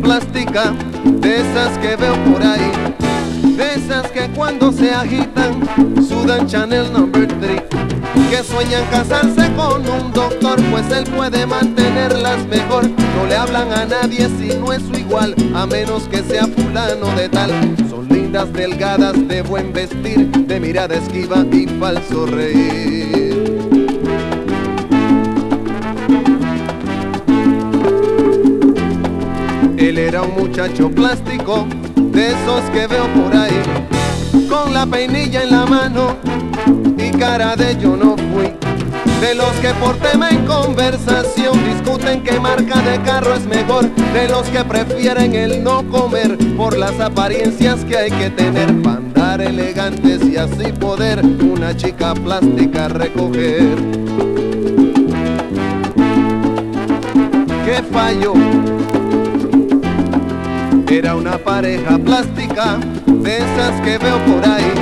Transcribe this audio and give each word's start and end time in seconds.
plástica, 0.00 0.72
de 1.04 1.40
esas 1.40 1.76
que 1.78 1.96
veo 1.96 2.14
por 2.24 2.42
ahí, 2.42 2.70
de 3.56 3.74
esas 3.74 4.10
que 4.10 4.28
cuando 4.34 4.72
se 4.72 4.92
agitan 4.92 5.60
sudan 6.06 6.46
Chanel 6.46 6.92
number 6.92 7.26
3, 7.26 7.62
que 8.30 8.42
sueñan 8.42 8.84
casarse 8.90 9.52
con 9.54 9.82
un 9.88 10.12
doctor, 10.12 10.60
pues 10.70 10.90
él 10.90 11.04
puede 11.04 11.46
mantenerlas 11.46 12.46
mejor. 12.46 12.88
No 12.88 13.26
le 13.28 13.36
hablan 13.36 13.72
a 13.72 13.84
nadie 13.84 14.28
si 14.38 14.56
no 14.58 14.72
es 14.72 14.82
su 14.82 14.94
igual, 14.98 15.34
a 15.54 15.66
menos 15.66 16.04
que 16.04 16.22
sea 16.22 16.46
fulano 16.46 17.06
de 17.16 17.28
tal. 17.28 17.50
Son 17.88 18.08
lindas, 18.08 18.52
delgadas, 18.52 19.28
de 19.28 19.42
buen 19.42 19.72
vestir, 19.72 20.30
de 20.30 20.60
mirada 20.60 20.96
esquiva 20.96 21.44
y 21.52 21.66
falso 21.66 22.26
reír. 22.26 23.03
Él 29.84 29.98
era 29.98 30.22
un 30.22 30.32
muchacho 30.32 30.90
plástico, 30.90 31.66
de 31.94 32.28
esos 32.28 32.62
que 32.72 32.86
veo 32.86 33.06
por 33.12 33.36
ahí, 33.36 33.60
con 34.48 34.72
la 34.72 34.86
peinilla 34.86 35.42
en 35.42 35.50
la 35.50 35.66
mano 35.66 36.16
y 36.96 37.10
cara 37.10 37.54
de 37.54 37.76
yo 37.76 37.94
no 37.94 38.16
fui. 38.16 38.50
De 39.20 39.34
los 39.34 39.52
que 39.56 39.74
por 39.74 39.96
tema 39.96 40.30
en 40.30 40.46
conversación 40.46 41.62
discuten 41.66 42.22
qué 42.22 42.40
marca 42.40 42.80
de 42.80 42.98
carro 43.02 43.34
es 43.34 43.44
mejor, 43.44 43.90
de 44.14 44.26
los 44.26 44.48
que 44.48 44.64
prefieren 44.64 45.34
el 45.34 45.62
no 45.62 45.86
comer 45.90 46.38
por 46.56 46.78
las 46.78 46.98
apariencias 46.98 47.84
que 47.84 47.98
hay 47.98 48.10
que 48.10 48.30
tener 48.30 48.80
para 48.80 48.96
andar 48.96 49.42
elegantes 49.42 50.24
y 50.24 50.38
así 50.38 50.72
poder 50.80 51.22
una 51.22 51.76
chica 51.76 52.14
plástica 52.14 52.88
recoger. 52.88 53.76
¿Qué 57.66 57.82
fallo? 57.92 58.32
Era 60.94 61.16
una 61.16 61.36
pareja 61.38 61.98
plástica, 61.98 62.78
de 63.04 63.38
esas 63.38 63.80
que 63.80 63.98
veo 63.98 64.16
por 64.26 64.48
ahí. 64.48 64.72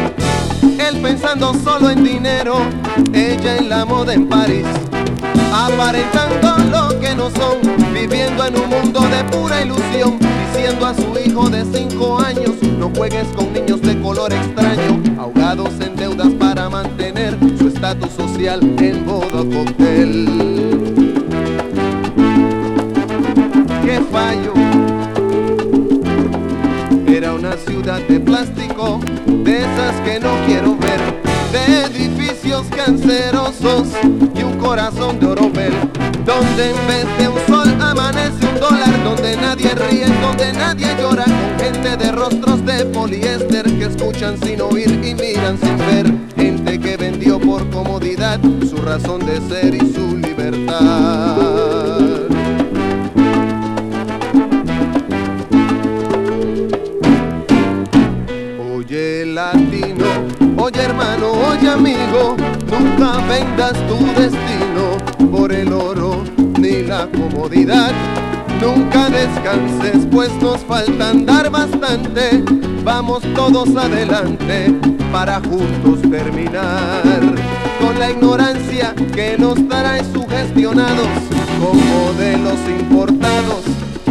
Él 0.79 1.01
pensando 1.01 1.55
solo 1.55 1.89
en 1.89 2.05
dinero, 2.05 2.57
ella 3.15 3.57
en 3.57 3.71
la 3.71 3.87
moda 3.87 4.13
en 4.13 4.29
París. 4.29 4.67
Aparentando 5.51 6.59
lo 6.71 7.01
que 7.01 7.15
no 7.15 7.31
son, 7.31 7.61
viviendo 7.95 8.45
en 8.45 8.59
un 8.59 8.69
mundo 8.69 9.01
de 9.01 9.25
pura 9.25 9.63
ilusión. 9.63 10.19
Diciendo 10.53 10.85
a 10.85 10.95
su 10.95 11.19
hijo 11.19 11.49
de 11.49 11.65
cinco 11.73 12.21
años, 12.21 12.63
no 12.79 12.91
juegues 12.95 13.29
con 13.35 13.51
niños 13.51 13.81
de 13.81 13.99
color 14.03 14.35
extraño. 14.35 15.03
Ahogados 15.19 15.73
en 15.81 15.97
deudas 15.97 16.29
para 16.39 16.69
mantener 16.69 17.39
su 17.59 17.69
estatus 17.69 18.11
social 18.11 18.61
en 18.79 19.07
modo 19.07 19.49
cóctel. 19.49 20.29
¡Qué 23.83 23.99
fallo! 24.13 24.72
Ciudad 27.67 28.01
de 28.09 28.21
plástico, 28.21 29.01
de 29.27 29.59
esas 29.59 30.01
que 30.05 30.21
no 30.21 30.31
quiero 30.47 30.77
ver, 30.77 31.01
de 31.53 31.85
edificios 31.87 32.67
cancerosos 32.75 33.89
y 34.35 34.43
un 34.43 34.57
corazón 34.59 35.19
de 35.21 35.27
oropel, 35.27 35.73
donde 36.25 36.71
en 36.71 36.87
vez 36.87 37.07
de 37.19 37.29
un 37.29 37.39
sol 37.47 37.69
amanece 37.81 38.47
un 38.47 38.61
dólar, 38.61 39.05
donde 39.05 39.37
nadie 39.37 39.75
ríe, 39.75 40.07
donde 40.21 40.53
nadie 40.53 40.89
llora, 40.99 41.25
con 41.25 41.59
gente 41.65 41.97
de 41.97 42.13
rostros 42.13 42.65
de 42.65 42.85
poliéster 42.87 43.65
que 43.65 43.85
escuchan 43.85 44.37
sin 44.43 44.61
oír 44.61 44.91
y 45.05 45.15
miran 45.15 45.59
sin 45.59 45.77
ver, 45.79 46.13
gente 46.37 46.79
que 46.79 46.97
vendió 46.97 47.39
por 47.41 47.69
comodidad 47.71 48.41
su 48.69 48.77
razón 48.77 49.25
de 49.27 49.41
ser 49.49 49.75
y 49.75 49.93
su 49.93 50.17
libertad. 50.17 51.72
Hermano, 61.03 61.33
oye 61.51 61.69
amigo, 61.69 62.37
nunca 62.71 63.19
vendas 63.29 63.73
tu 63.89 63.97
destino 64.21 65.31
por 65.31 65.53
el 65.53 65.73
oro 65.73 66.23
ni 66.59 66.83
la 66.83 67.09
comodidad. 67.09 67.93
Nunca 68.61 69.11
descanses, 69.11 70.07
pues 70.11 70.31
nos 70.41 70.61
falta 70.61 71.11
andar 71.11 71.51
bastante. 71.51 72.45
Vamos 72.85 73.23
todos 73.35 73.75
adelante 73.77 74.73
para 75.11 75.41
juntos 75.41 76.01
terminar 76.11 77.03
con 77.81 77.99
la 77.99 78.11
ignorancia 78.11 78.95
que 79.15 79.37
nos 79.39 79.57
trae 79.69 80.05
sugestionados 80.13 81.09
con 81.61 81.77
modelos 81.89 82.59
importados 82.81 83.63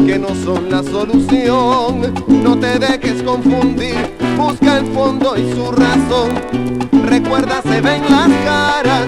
que 0.06 0.20
no 0.20 0.30
son 0.44 0.70
la 0.70 0.84
solución. 0.84 2.14
No 2.28 2.58
te 2.58 2.80
dejes 2.80 3.24
confundir, 3.24 3.96
busca 4.42 4.78
el 4.80 4.86
fondo 4.88 5.38
y 5.38 5.52
su 5.54 5.72
razón. 5.72 6.30
Recuerda, 7.06 7.62
se 7.62 7.82
ven 7.82 8.02
las 8.10 8.30
caras, 8.44 9.06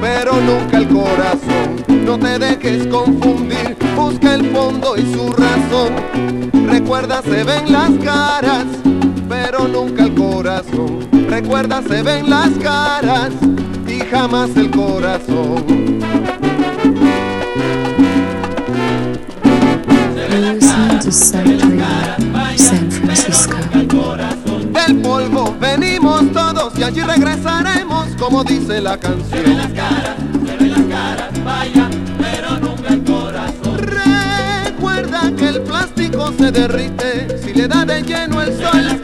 pero 0.00 0.32
nunca 0.40 0.78
el 0.78 0.88
corazón. 0.88 2.04
No 2.06 2.18
te 2.18 2.38
dejes 2.38 2.86
confundir, 2.86 3.76
busca 3.94 4.34
el 4.34 4.50
fondo 4.50 4.96
y 4.96 5.02
su 5.12 5.32
razón. 5.32 6.68
Recuerda, 6.68 7.22
se 7.22 7.44
ven 7.44 7.70
las 7.70 7.90
caras, 8.02 8.64
pero 9.28 9.68
nunca 9.68 10.04
el 10.04 10.14
corazón. 10.14 11.08
Recuerda, 11.28 11.82
se 11.82 12.02
ven 12.02 12.30
las 12.30 12.50
caras 12.62 13.30
y 13.86 14.00
jamás 14.00 14.56
el 14.56 14.70
corazón. 14.70 15.92
Listening 21.12 21.58
to 21.58 22.21
venimos 26.02 26.32
todos 26.32 26.78
y 26.78 26.82
allí 26.82 27.00
regresaremos, 27.00 28.08
como 28.18 28.44
dice 28.44 28.80
la 28.80 28.98
canción. 28.98 29.44
Recuerda 34.66 35.36
que 35.36 35.48
el 35.48 35.60
plástico 35.62 36.32
se 36.36 36.50
derrite 36.50 37.38
si 37.42 37.54
le 37.54 37.68
da 37.68 37.84
de 37.84 38.02
lleno 38.02 38.42
el 38.42 38.56
sol. 38.56 39.01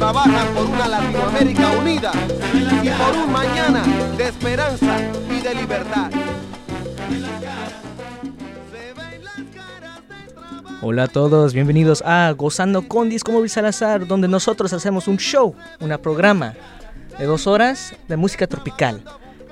Trabajan 0.00 0.54
por 0.54 0.64
una 0.64 0.88
Latinoamérica 0.88 1.70
unida 1.78 2.10
y 2.54 2.88
por 2.88 3.22
un 3.22 3.30
mañana 3.30 3.82
de 4.16 4.28
esperanza 4.28 4.98
y 5.28 5.42
de 5.42 5.54
libertad. 5.54 6.10
Hola 10.80 11.02
a 11.02 11.08
todos, 11.08 11.52
bienvenidos 11.52 12.02
a 12.06 12.32
Gozando 12.32 12.88
con 12.88 13.10
Disco 13.10 13.30
Móvil 13.30 13.50
Salazar, 13.50 14.06
donde 14.06 14.26
nosotros 14.26 14.72
hacemos 14.72 15.06
un 15.06 15.18
show, 15.18 15.54
un 15.80 15.90
programa 15.98 16.54
de 17.18 17.26
dos 17.26 17.46
horas 17.46 17.92
de 18.08 18.16
música 18.16 18.46
tropical. 18.46 19.02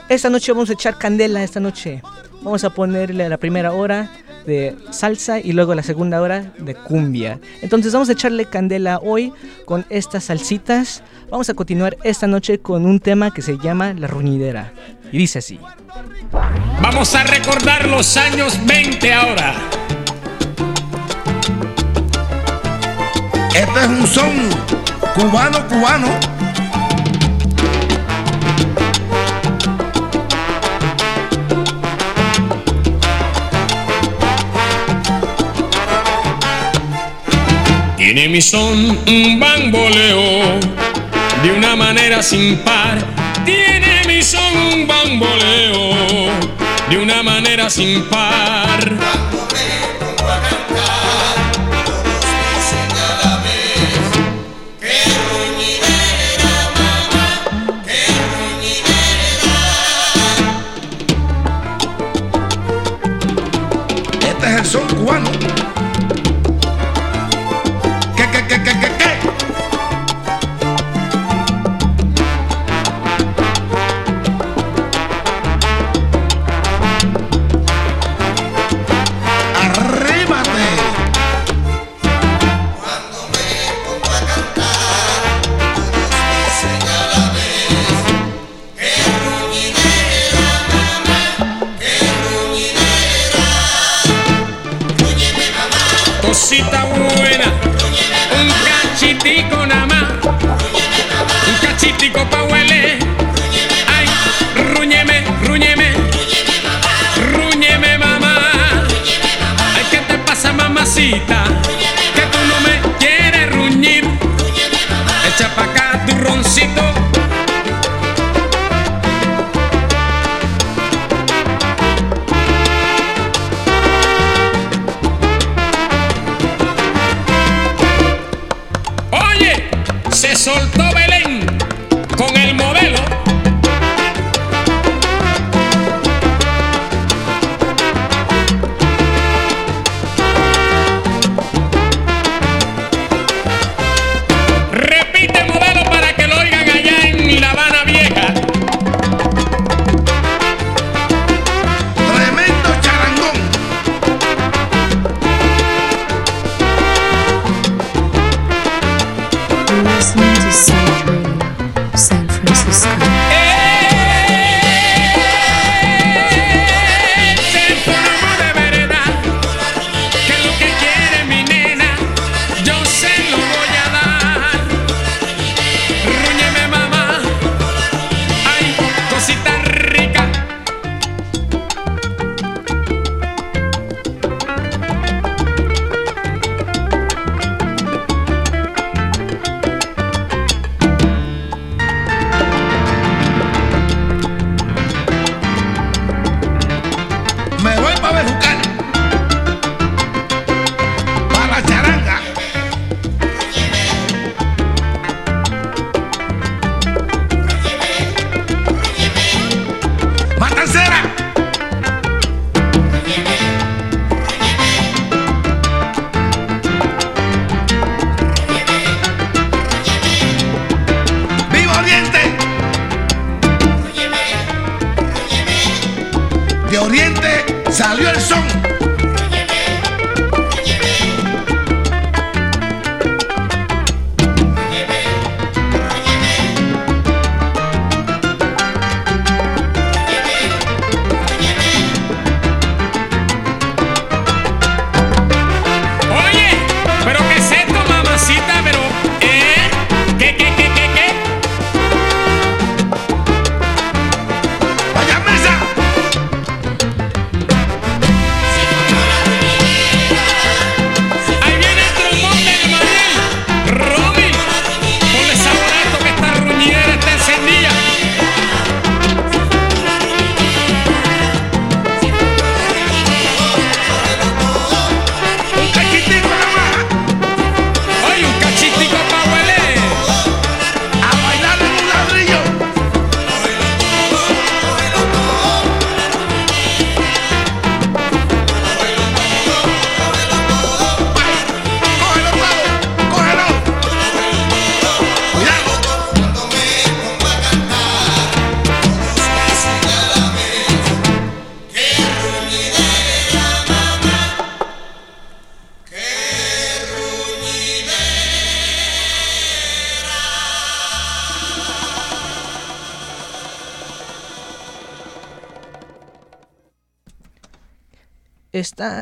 Esta 0.08 0.30
noche 0.30 0.52
vamos 0.52 0.70
a 0.70 0.72
echar 0.72 0.96
candela, 0.96 1.44
esta 1.44 1.60
noche 1.60 2.00
vamos 2.40 2.64
a 2.64 2.70
ponerle 2.70 3.28
la 3.28 3.36
primera 3.36 3.74
hora 3.74 4.10
de 4.46 4.76
salsa 4.90 5.40
y 5.40 5.52
luego 5.52 5.74
la 5.74 5.82
segunda 5.82 6.20
hora 6.20 6.52
de 6.58 6.74
cumbia. 6.74 7.40
Entonces 7.62 7.92
vamos 7.92 8.08
a 8.08 8.12
echarle 8.12 8.44
candela 8.46 8.98
hoy 8.98 9.32
con 9.64 9.84
estas 9.90 10.24
salsitas. 10.24 11.02
Vamos 11.30 11.48
a 11.50 11.54
continuar 11.54 11.96
esta 12.04 12.26
noche 12.26 12.58
con 12.58 12.86
un 12.86 13.00
tema 13.00 13.32
que 13.32 13.42
se 13.42 13.58
llama 13.58 13.92
La 13.94 14.06
Ruñidera. 14.06 14.72
Y 15.12 15.18
dice 15.18 15.38
así. 15.38 15.58
Vamos 16.80 17.14
a 17.14 17.24
recordar 17.24 17.88
los 17.88 18.16
años 18.16 18.58
20 18.66 19.12
ahora. 19.12 19.54
Este 23.54 23.80
es 23.80 23.88
un 23.88 24.06
son 24.06 24.32
cubano, 25.14 25.66
cubano. 25.68 26.08
Tiene 38.10 38.30
mi 38.30 38.40
son 38.40 38.98
un 39.06 39.38
bamboleo 39.38 40.58
de 41.42 41.52
una 41.52 41.76
manera 41.76 42.22
sin 42.22 42.56
par. 42.60 43.04
Tiene 43.44 44.02
mi 44.06 44.22
son 44.22 44.56
un 44.72 44.86
bamboleo 44.86 45.92
de 46.88 46.96
una 46.96 47.22
manera 47.22 47.68
sin 47.68 48.02
par. 48.04 48.96
Cosita 96.28 96.84
buena, 96.84 97.57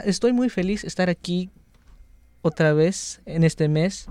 estoy 0.04 0.33
muy 0.33 0.49
feliz 0.49 0.83
de 0.83 0.88
estar 0.88 1.11
aquí 1.11 1.50
otra 2.42 2.73
vez 2.73 3.21
en 3.26 3.45
este 3.45 3.68
mes. 3.68 4.06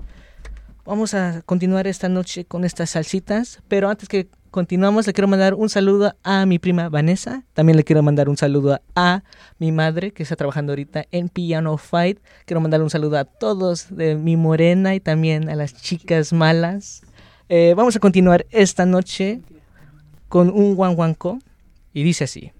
Vamos 0.84 1.14
a 1.14 1.42
continuar 1.42 1.86
esta 1.86 2.08
noche 2.08 2.44
con 2.44 2.64
estas 2.64 2.90
salsitas, 2.90 3.60
pero 3.66 3.88
antes 3.88 4.08
que 4.08 4.28
continuamos 4.52 5.06
le 5.06 5.12
quiero 5.12 5.26
mandar 5.26 5.54
un 5.54 5.68
saludo 5.68 6.14
a 6.22 6.46
mi 6.46 6.58
prima 6.58 6.88
Vanessa, 6.88 7.44
también 7.54 7.76
le 7.76 7.84
quiero 7.84 8.02
mandar 8.02 8.28
un 8.28 8.36
saludo 8.36 8.80
a 8.94 9.24
mi 9.58 9.72
madre 9.72 10.12
que 10.12 10.22
está 10.22 10.36
trabajando 10.36 10.72
ahorita 10.72 11.06
en 11.10 11.28
Piano 11.28 11.76
Fight, 11.76 12.20
quiero 12.44 12.60
mandar 12.60 12.82
un 12.82 12.90
saludo 12.90 13.18
a 13.18 13.24
todos 13.24 13.88
de 13.90 14.14
mi 14.14 14.36
morena 14.36 14.94
y 14.94 15.00
también 15.00 15.48
a 15.48 15.56
las 15.56 15.74
chicas 15.74 16.32
malas. 16.32 17.02
Eh, 17.48 17.74
vamos 17.76 17.96
a 17.96 17.98
continuar 17.98 18.46
esta 18.50 18.86
noche 18.86 19.40
con 20.28 20.50
un 20.50 20.76
guanguanco 20.76 21.38
y 21.92 22.04
dice 22.04 22.24
así. 22.24 22.52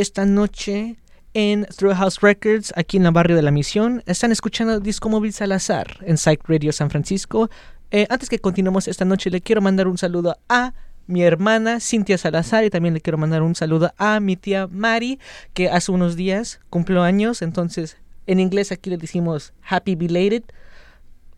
Esta 0.00 0.24
noche 0.24 0.96
en 1.34 1.66
Through 1.76 1.94
House 1.94 2.20
Records, 2.22 2.72
aquí 2.74 2.96
en 2.96 3.04
el 3.04 3.12
barrio 3.12 3.36
de 3.36 3.42
la 3.42 3.50
Misión. 3.50 4.02
Están 4.06 4.32
escuchando 4.32 4.80
Disco 4.80 5.10
Móvil 5.10 5.34
Salazar 5.34 5.98
en 6.00 6.16
Psych 6.16 6.40
Radio 6.48 6.72
San 6.72 6.88
Francisco. 6.88 7.50
Eh, 7.90 8.06
antes 8.08 8.30
que 8.30 8.38
continuemos 8.38 8.88
esta 8.88 9.04
noche, 9.04 9.28
le 9.28 9.42
quiero 9.42 9.60
mandar 9.60 9.88
un 9.88 9.98
saludo 9.98 10.38
a 10.48 10.72
mi 11.06 11.22
hermana 11.22 11.80
Cintia 11.80 12.16
Salazar 12.16 12.64
y 12.64 12.70
también 12.70 12.94
le 12.94 13.02
quiero 13.02 13.18
mandar 13.18 13.42
un 13.42 13.54
saludo 13.54 13.92
a 13.98 14.20
mi 14.20 14.36
tía 14.36 14.68
Mari, 14.68 15.18
que 15.52 15.68
hace 15.68 15.92
unos 15.92 16.16
días 16.16 16.60
cumplió 16.70 17.02
años. 17.02 17.42
Entonces, 17.42 17.98
en 18.26 18.40
inglés 18.40 18.72
aquí 18.72 18.88
le 18.88 18.96
decimos 18.96 19.52
Happy 19.68 19.96
Belated, 19.96 20.44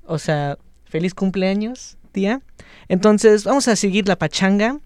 o 0.05 0.20
sea, 0.20 0.57
feliz 0.85 1.14
cumpleaños, 1.14 1.98
tía. 2.12 2.42
Entonces, 2.87 3.42
vamos 3.42 3.66
a 3.66 3.75
seguir 3.75 4.07
la 4.07 4.14
pachanga. 4.14 4.79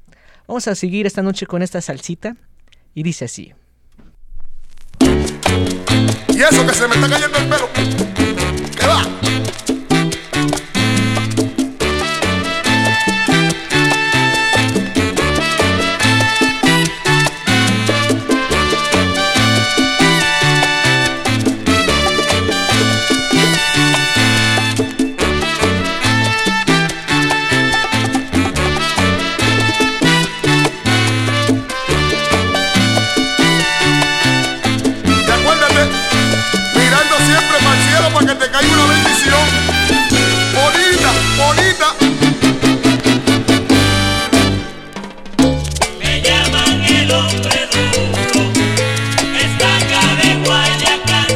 Vamos 0.49 0.67
a 0.67 0.75
seguir 0.75 1.05
esta 1.05 1.21
noche 1.21 1.47
con 1.47 1.61
esta 1.61 1.83
salsita. 1.83 2.37
Y 2.95 3.03
dice 3.03 3.27
así. 3.27 3.53
Y 6.29 6.43
eso 6.43 6.67
que 6.67 6.75
se 6.75 6.87
me 6.87 6.95
está 6.95 7.09
cayendo 7.09 7.39
el 7.39 7.49
pelo. 7.49 7.69
¿Qué 8.79 8.87
va? 8.87 9.03
Caiga 38.57 38.75
una 38.75 38.87
bendición. 38.87 39.47
Bonita, 40.55 41.11
bonita. 41.37 41.89
Me 45.99 46.23
llaman 46.23 46.85
el 46.85 47.11
hombre 47.11 47.61
duro, 47.75 48.41
estaca 49.45 50.03
de 50.23 50.31
Guayacán. 50.45 51.33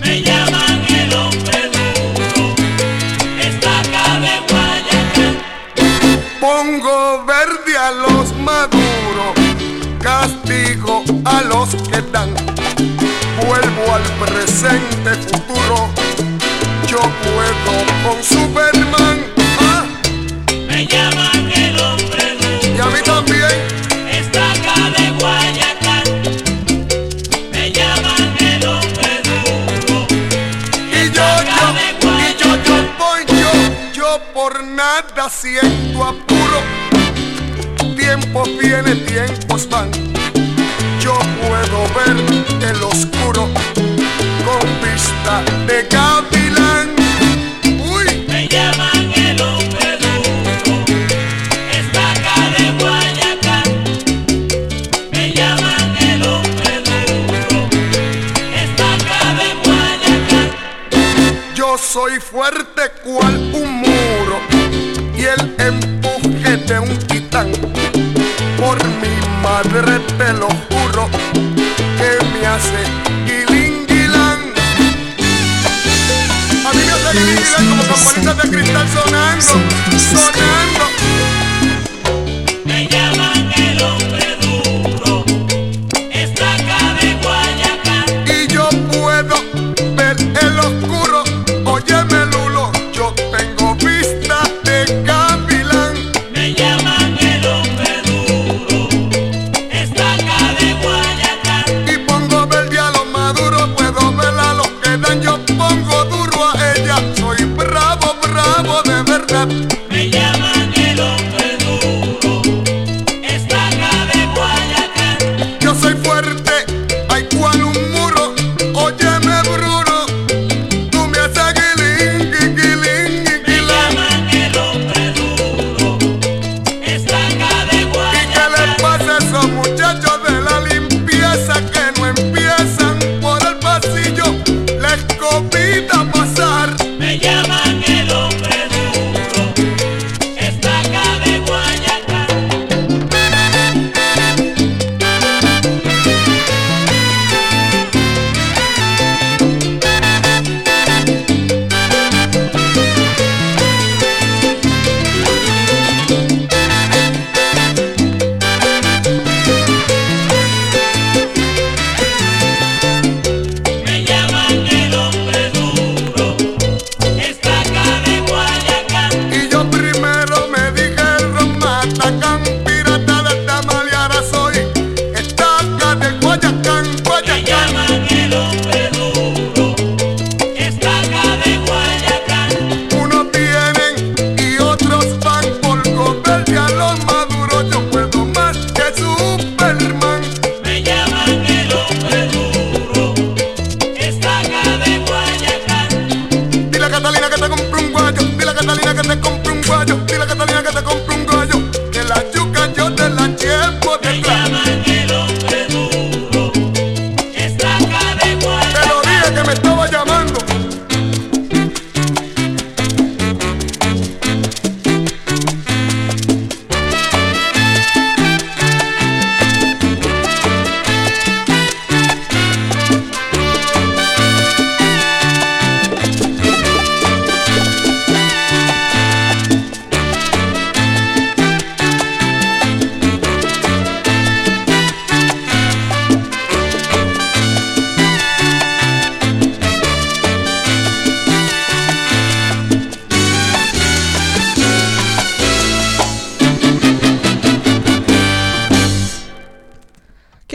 Me 0.00 0.22
llaman 0.22 0.86
el 0.88 1.12
hombre 1.12 1.60
duro, 1.76 2.54
estaca 3.38 4.04
de 4.24 4.34
Guayacán. 4.48 5.34
Pongo 6.40 7.24
verde 7.26 7.76
a 7.76 7.90
los 7.90 8.34
maduros, 8.38 9.34
castigo 10.00 11.04
a 11.26 11.42
los 11.42 11.74
que 11.74 12.00
dan. 12.10 12.34
Vuelvo 13.36 13.94
al 13.94 14.02
presente 14.26 15.10
futuro, 15.14 15.88
yo 16.88 16.98
puedo 16.98 17.84
con 18.04 18.22
Superman. 18.22 19.24
Ah, 19.60 19.84
Me 20.68 20.86
llaman 20.86 21.50
el 21.52 21.78
hombre 21.80 22.36
y 22.62 22.78
a 22.78 22.84
duro, 22.84 22.90
mí 22.90 23.02
también. 23.04 23.58
estaca 24.10 24.90
de 24.96 25.10
Guayacán. 25.18 26.04
Me 27.52 27.70
llaman 27.72 28.36
el 28.40 28.66
hombre 28.66 29.22
duro, 29.24 30.06
Y 30.92 31.10
yo, 31.10 31.28
yo, 31.42 32.18
y 32.18 32.42
yo, 32.42 32.62
yo 32.64 32.76
voy 32.98 33.24
yo, 33.26 33.92
yo 33.92 34.20
por 34.32 34.62
nada 34.64 35.28
siento 35.28 36.04
apuro. 36.04 36.62
Tiempos 37.96 38.48
vienen, 38.58 39.04
tiempos 39.06 39.68
van. 39.68 39.90
Yo 41.04 41.18
puedo 41.18 41.84
ver 41.92 42.16
el 42.66 42.82
oscuro 42.82 43.46
con 44.46 44.64
vista 44.80 45.42
de 45.66 45.86
gavilán. 45.90 46.96
Uy, 47.78 48.24
me 48.26 48.48
llaman 48.48 49.12
el 49.14 49.38
hombre 49.42 49.98
duro, 50.00 50.82
estaca 51.78 52.36
de 52.56 52.64
Guayacán. 52.80 53.84
Me 55.12 55.30
llaman 55.34 55.96
el 56.00 56.22
hombre 56.22 56.70
duro, 56.86 57.68
estaca 58.64 59.20
de 59.40 59.48
Guayacán. 59.62 60.48
yo 61.54 61.76
soy 61.76 62.18
fuerte 62.18 62.82
cual 63.04 63.34
un 63.52 63.70
muro 63.82 64.40
y 65.14 65.24
el 65.24 65.54
empuje 65.58 66.56
de 66.56 66.78
un 66.78 66.98
titán. 67.00 67.52
Por 68.56 68.82
mi 69.02 69.14
madre 69.42 69.98
te 70.16 70.32
lo 70.32 70.73
hace 72.64 72.84
guilinguilán. 73.26 74.38
A 76.66 76.72
mí 76.72 76.82
me 76.84 76.92
hace 76.92 77.18
guilinguilán 77.18 77.68
como 77.68 77.82
campanitas 77.84 78.36
de 78.38 78.50
cristal 78.50 78.88
sonando, 78.88 79.42
sonando. 79.98 80.93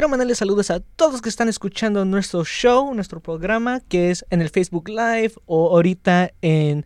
Mandarle 0.08 0.36
saludos 0.36 0.72
a 0.72 0.80
todos 0.80 1.22
que 1.22 1.30
están 1.30 1.50
escuchando 1.50 2.06
nuestro 2.06 2.46
show, 2.46 2.94
nuestro 2.94 3.20
programa, 3.20 3.82
que 3.82 4.12
es 4.12 4.26
en 4.30 4.42
el 4.42 4.50
Facebook 4.50 4.88
Live 4.88 5.34
o 5.46 5.76
ahorita 5.76 6.32
en 6.42 6.86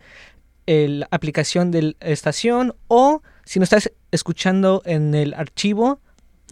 la 0.65 1.08
aplicación 1.12 1.69
de 1.69 1.82
la 1.84 1.93
estación 1.99 2.76
o 2.88 3.21
si 3.45 3.60
nos 3.60 3.67
estás 3.67 3.91
escuchando 4.12 4.82
en 4.86 5.13
el 5.13 5.34
archivo, 5.34 5.99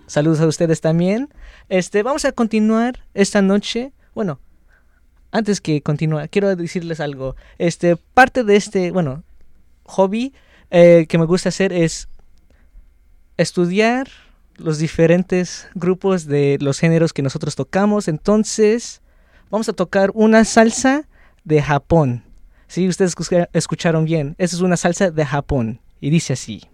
saludos 0.05 0.41
a 0.41 0.47
ustedes 0.47 0.81
también. 0.81 1.29
Este, 1.69 2.03
vamos 2.03 2.25
a 2.25 2.31
continuar 2.31 2.99
esta 3.13 3.41
noche. 3.41 3.93
Bueno, 4.13 4.39
antes 5.31 5.61
que 5.61 5.81
continúe, 5.81 6.27
quiero 6.29 6.55
decirles 6.55 6.99
algo. 6.99 7.35
Este, 7.57 7.95
parte 7.95 8.43
de 8.43 8.55
este, 8.55 8.91
bueno, 8.91 9.23
hobby 9.85 10.33
eh, 10.69 11.05
que 11.09 11.17
me 11.17 11.25
gusta 11.25 11.49
hacer 11.49 11.73
es 11.73 12.07
estudiar 13.37 14.09
los 14.57 14.77
diferentes 14.77 15.67
grupos 15.75 16.25
de 16.25 16.57
los 16.61 16.79
géneros 16.79 17.13
que 17.13 17.21
nosotros 17.21 17.55
tocamos. 17.55 18.07
Entonces, 18.07 19.01
vamos 19.49 19.69
a 19.69 19.73
tocar 19.73 20.11
una 20.13 20.45
salsa 20.45 21.07
de 21.43 21.61
Japón. 21.61 22.23
Sí, 22.67 22.87
ustedes 22.87 23.15
escucharon 23.53 24.05
bien. 24.05 24.35
Esa 24.37 24.55
es 24.55 24.61
una 24.61 24.77
salsa 24.77 25.11
de 25.11 25.25
Japón. 25.25 25.81
Y 25.99 26.09
dice 26.09 26.33
así. 26.33 26.70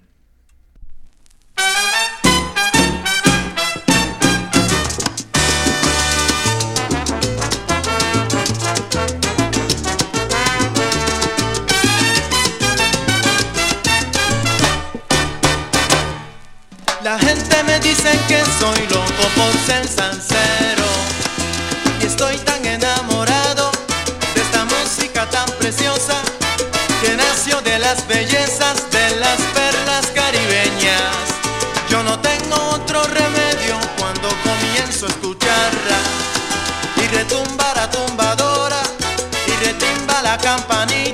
Gente 17.87 18.03
me 18.03 18.11
dice 18.11 18.19
que 18.27 18.43
soy 18.59 18.87
loco 18.87 19.23
por 19.35 19.53
ser 19.65 19.87
sincero. 19.87 20.85
Y 22.01 22.05
estoy 22.05 22.37
tan 22.39 22.65
enamorado 22.65 23.71
de 24.33 24.41
esta 24.41 24.65
música 24.65 25.25
tan 25.29 25.49
preciosa 25.59 26.21
Que 27.01 27.15
nació 27.15 27.61
de 27.61 27.79
las 27.79 28.07
bellezas 28.07 28.89
de 28.91 29.15
las 29.17 29.39
perlas 29.53 30.07
caribeñas. 30.13 31.27
Yo 31.89 32.03
no 32.03 32.19
tengo 32.19 32.57
otro 32.71 33.03
remedio 33.03 33.77
cuando 33.97 34.29
comienzo 34.43 35.05
a 35.05 35.09
escucharla. 35.09 35.99
Y 36.97 37.07
retumba 37.15 37.73
la 37.75 37.89
tumbadora 37.89 38.81
y 39.47 39.65
retimba 39.65 40.21
la 40.23 40.37
campanita 40.37 41.06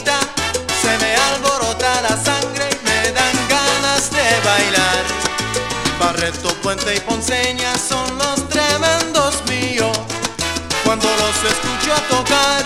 Y 6.75 6.99
Ponceña 7.01 7.77
son 7.77 8.17
los 8.17 8.49
tremendos 8.49 9.43
míos. 9.47 9.95
Cuando 10.83 11.07
los 11.07 11.51
escucho 11.51 11.93
tocar, 12.09 12.65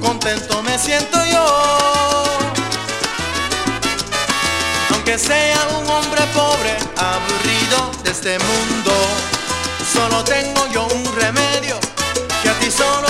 contento 0.00 0.62
me 0.62 0.78
siento 0.78 1.18
yo. 1.26 2.24
Aunque 4.92 5.18
sea 5.18 5.58
un 5.76 5.90
hombre 5.90 6.22
pobre, 6.34 6.76
aburrido 6.96 7.90
de 8.04 8.12
este 8.12 8.38
mundo, 8.38 8.92
solo 9.92 10.22
tengo 10.22 10.64
yo 10.68 10.86
un 10.86 11.16
remedio, 11.16 11.80
que 12.44 12.48
a 12.48 12.54
ti 12.60 12.70
solo 12.70 13.05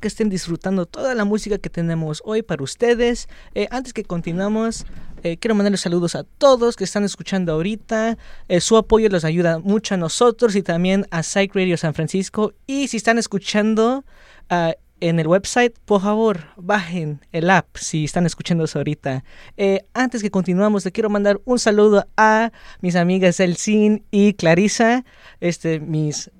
Que 0.00 0.08
estén 0.08 0.28
disfrutando 0.28 0.86
toda 0.86 1.14
la 1.14 1.24
música 1.24 1.58
que 1.58 1.70
tenemos 1.70 2.22
hoy 2.24 2.42
para 2.42 2.62
ustedes. 2.62 3.28
Eh, 3.54 3.66
antes 3.70 3.92
que 3.92 4.04
continuamos, 4.04 4.84
eh, 5.22 5.36
quiero 5.38 5.54
mandarles 5.54 5.80
saludos 5.80 6.14
a 6.14 6.24
todos 6.24 6.76
que 6.76 6.84
están 6.84 7.04
escuchando 7.04 7.52
ahorita. 7.52 8.18
Eh, 8.48 8.60
su 8.60 8.76
apoyo 8.76 9.08
los 9.08 9.24
ayuda 9.24 9.58
mucho 9.58 9.94
a 9.94 9.96
nosotros 9.96 10.54
y 10.54 10.62
también 10.62 11.06
a 11.10 11.22
Psych 11.22 11.54
Radio 11.54 11.76
San 11.76 11.94
Francisco. 11.94 12.52
Y 12.66 12.88
si 12.88 12.98
están 12.98 13.18
escuchando 13.18 14.04
ah, 14.50 14.74
en 15.00 15.20
el 15.20 15.26
website, 15.26 15.74
por 15.84 16.02
favor, 16.02 16.46
bajen 16.56 17.20
el 17.32 17.50
app 17.50 17.76
si 17.76 18.04
están 18.04 18.26
escuchando 18.26 18.64
ahorita. 18.72 19.24
Eh, 19.56 19.80
antes 19.94 20.22
que 20.22 20.30
continuamos, 20.30 20.84
le 20.84 20.92
quiero 20.92 21.10
mandar 21.10 21.40
un 21.44 21.58
saludo 21.58 22.06
a 22.16 22.50
mis 22.80 22.96
amigas 22.96 23.40
Elsin 23.40 24.04
y 24.10 24.34
Clarisa, 24.34 25.04
este, 25.40 25.80
mis 25.80 26.30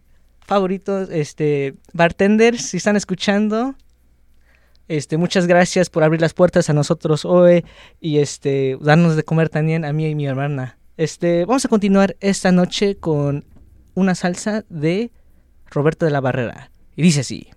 favoritos 0.46 1.10
este, 1.10 1.74
bartenders, 1.92 2.62
si 2.62 2.76
están 2.76 2.96
escuchando. 2.96 3.74
Este, 4.88 5.16
muchas 5.16 5.46
gracias 5.46 5.90
por 5.90 6.04
abrir 6.04 6.20
las 6.20 6.32
puertas 6.32 6.70
a 6.70 6.72
nosotros 6.72 7.24
hoy 7.24 7.64
y 8.00 8.18
este, 8.18 8.78
darnos 8.80 9.16
de 9.16 9.24
comer 9.24 9.48
también 9.48 9.84
a 9.84 9.92
mí 9.92 10.06
y 10.06 10.14
mi 10.14 10.26
hermana. 10.26 10.78
Este, 10.96 11.44
vamos 11.44 11.64
a 11.64 11.68
continuar 11.68 12.16
esta 12.20 12.52
noche 12.52 12.96
con 12.96 13.44
una 13.94 14.14
salsa 14.14 14.64
de 14.68 15.10
Roberto 15.70 16.06
de 16.06 16.12
la 16.12 16.20
Barrera. 16.20 16.70
Y 16.94 17.02
dice 17.02 17.20
así. 17.20 17.48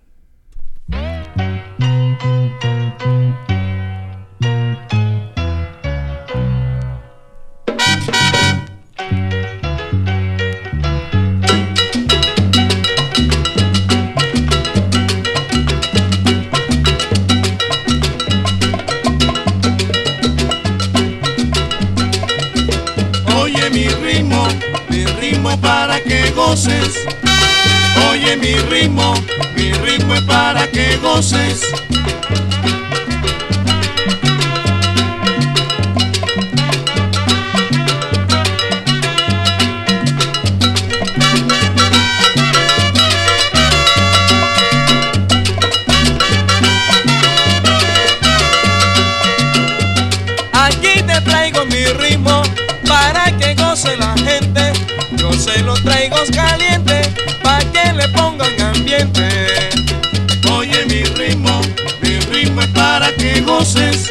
Para 25.60 26.00
que 26.02 26.30
goces. 26.30 27.06
Oye 28.10 28.36
mi 28.36 28.54
ritmo, 28.54 29.14
mi 29.56 29.72
ritmo 29.72 30.14
es 30.14 30.22
para 30.22 30.66
que 30.70 30.96
goces. 30.98 31.62
Se 55.60 55.66
lo 55.66 55.74
traigo 55.74 56.16
caliente 56.34 57.02
para 57.42 57.62
que 57.72 57.92
le 57.92 58.08
pongan 58.08 58.60
ambiente. 58.74 59.28
Oye 60.50 60.86
mi 60.86 61.02
ritmo, 61.02 61.60
mi 62.00 62.18
ritmo 62.32 62.62
es 62.62 62.68
para 62.68 63.12
que 63.12 63.42
goces. 63.42 64.10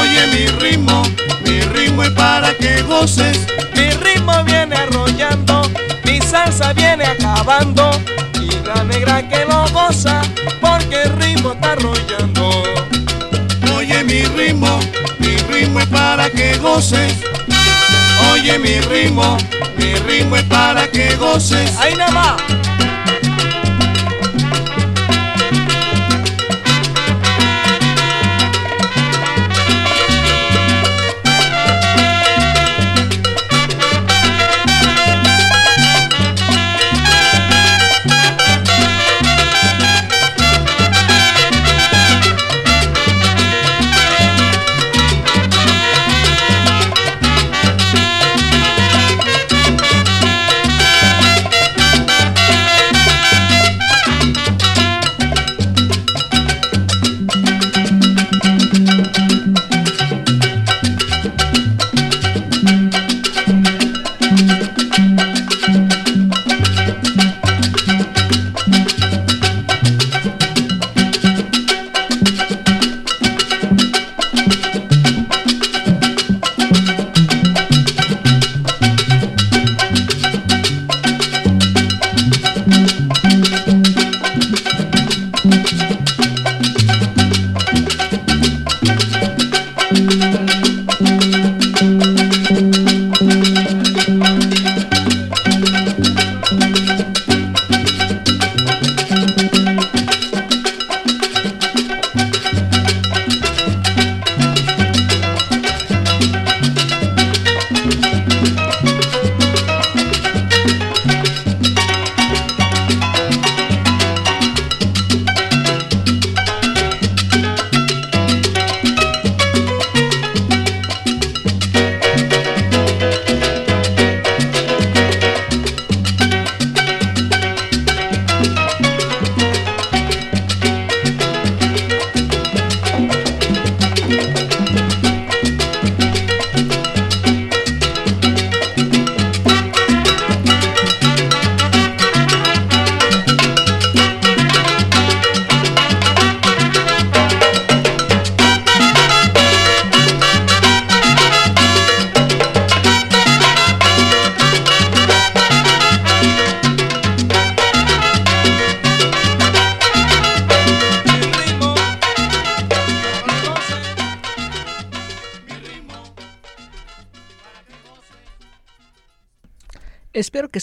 Oye 0.00 0.26
mi 0.32 0.46
ritmo, 0.60 1.02
mi 1.44 1.60
ritmo 1.60 2.02
es 2.02 2.10
para 2.10 2.52
que 2.54 2.82
goces. 2.82 3.46
Mi 3.76 3.90
ritmo 3.90 4.32
viene 4.44 4.74
arrollando, 4.74 5.62
mi 6.04 6.20
salsa 6.20 6.72
viene 6.72 7.04
acabando. 7.04 7.90
Y 8.40 8.50
la 8.66 8.82
negra 8.82 9.28
que 9.28 9.44
lo 9.44 9.68
goza, 9.68 10.22
porque 10.60 11.02
el 11.02 11.12
ritmo 11.20 11.52
está 11.52 11.72
arrollando. 11.72 12.50
Oye 13.76 14.02
mi 14.02 14.22
ritmo, 14.24 14.80
mi 15.20 15.36
ritmo 15.52 15.78
es 15.78 15.86
para 15.86 16.28
que 16.30 16.56
goces. 16.58 17.14
Oye 18.42 18.58
mi 18.58 18.80
ritmo, 18.80 19.36
mi 19.78 19.94
ritmo 19.94 20.34
es 20.34 20.42
para 20.42 20.90
que 20.90 21.14
goces. 21.14 21.76
Ahí 21.78 21.94
nada 21.94 22.10
más. 22.10 22.71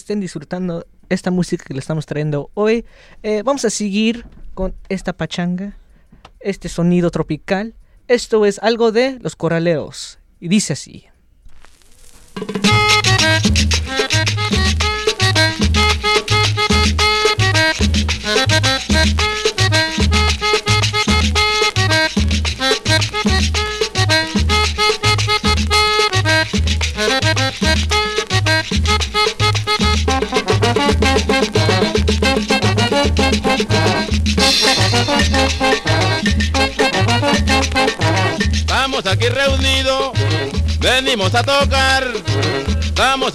Estén 0.10 0.22
disfrutando 0.22 0.88
esta 1.10 1.30
música 1.30 1.64
que 1.64 1.76
le 1.76 1.82
estamos 1.82 2.08
trayendo 2.08 2.50
hoy. 2.56 2.84
Eh, 3.22 3.44
vamos 3.44 3.64
a 3.64 3.70
seguir 3.70 4.26
con 4.56 4.74
esta 4.90 5.14
pachanga, 5.14 5.78
este 6.40 6.68
sonido 6.68 7.12
tropical. 7.12 7.76
Esto 8.08 8.44
es 8.48 8.58
algo 8.58 8.92
de 8.92 9.20
los 9.20 9.36
corraleos. 9.36 10.18
Y 10.40 10.48
dice 10.48 10.74
así. 10.74 10.89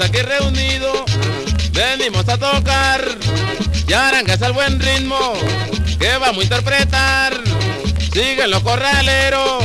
Aquí 0.00 0.22
reunidos, 0.22 1.04
venimos 1.70 2.28
a 2.28 2.36
tocar. 2.36 3.00
Yaranga 3.86 4.34
es 4.34 4.42
el 4.42 4.52
buen 4.52 4.80
ritmo 4.80 5.34
que 6.00 6.16
vamos 6.18 6.40
a 6.40 6.42
interpretar. 6.42 7.32
Siguen 8.12 8.50
los 8.50 8.60
corraleros 8.64 9.62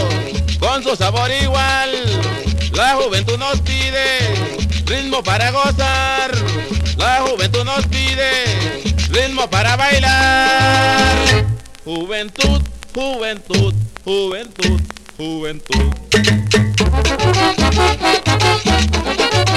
con 0.60 0.84
su 0.84 0.96
sabor 0.96 1.32
igual. 1.32 1.90
La 2.74 2.96
juventud 2.96 3.40
nos 3.40 3.60
pide 3.62 4.20
ritmo 4.86 5.24
para 5.24 5.50
gozar. 5.50 6.32
La 6.98 7.22
juventud 7.22 7.64
nos 7.64 7.88
pide 7.88 8.30
ritmo 9.10 9.50
para 9.50 9.78
bailar. 9.78 11.18
Juventud, 11.86 12.62
juventud, 12.94 13.74
juventud, 14.04 14.80
juventud. 15.20 15.94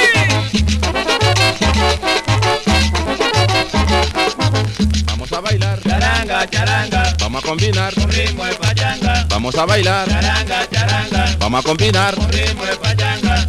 Vamos 5.07 5.33
a 5.33 5.41
bailar. 5.41 5.81
Charanga, 5.83 6.47
charanga, 6.51 7.17
Vamos 7.21 7.45
a 7.45 7.47
combinar. 7.47 7.95
con 7.95 8.11
ritmo 8.11 8.45
de 8.45 8.55
pachanga. 8.55 9.27
Vamos 9.29 9.55
a 9.57 9.67
bailar. 9.67 10.09
Charanga, 10.09 10.69
charanga, 10.71 11.37
Vamos 11.39 11.61
a 11.61 11.63
combinar. 11.69 12.15
con 12.15 12.33
ritmo 12.33 12.65
de 12.65 12.77
pachanga. 12.77 13.49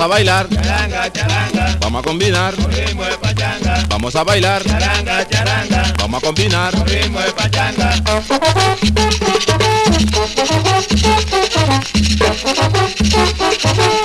A 0.00 0.06
bailar. 0.06 0.48
Charanga, 0.48 1.10
charanga, 1.12 1.76
Vamos 1.80 2.00
a 2.00 2.02
combinar. 2.08 2.54
ritmo 2.54 3.04
de 3.04 3.18
pachanga. 3.18 3.84
Vamos 3.88 4.16
a 4.16 4.24
bailar. 4.24 4.62
Charanga, 4.64 5.26
charanga, 5.28 5.94
Vamos 5.98 6.22
a 6.22 6.26
combinar. 6.26 6.72
ritmo 6.86 7.20
de 7.20 7.32
pachanga. 7.32 7.90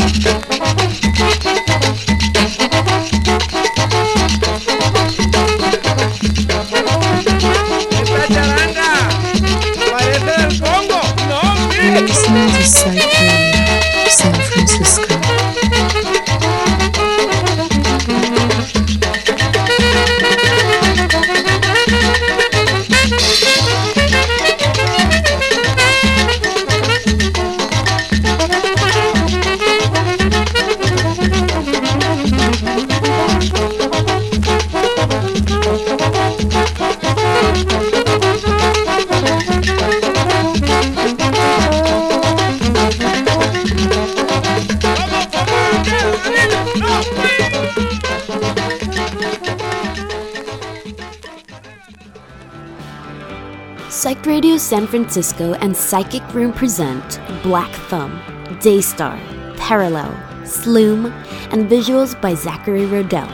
San 54.65 54.87
Francisco 54.87 55.53
and 55.61 55.77
Psychic 55.77 56.23
Room 56.33 56.51
present 56.51 57.21
Black 57.43 57.71
Thumb, 57.87 58.19
Daystar, 58.59 59.15
Parallel, 59.57 60.11
Sloom, 60.43 61.13
and 61.51 61.69
visuals 61.69 62.19
by 62.19 62.33
Zachary 62.33 62.87
Rodell. 62.87 63.29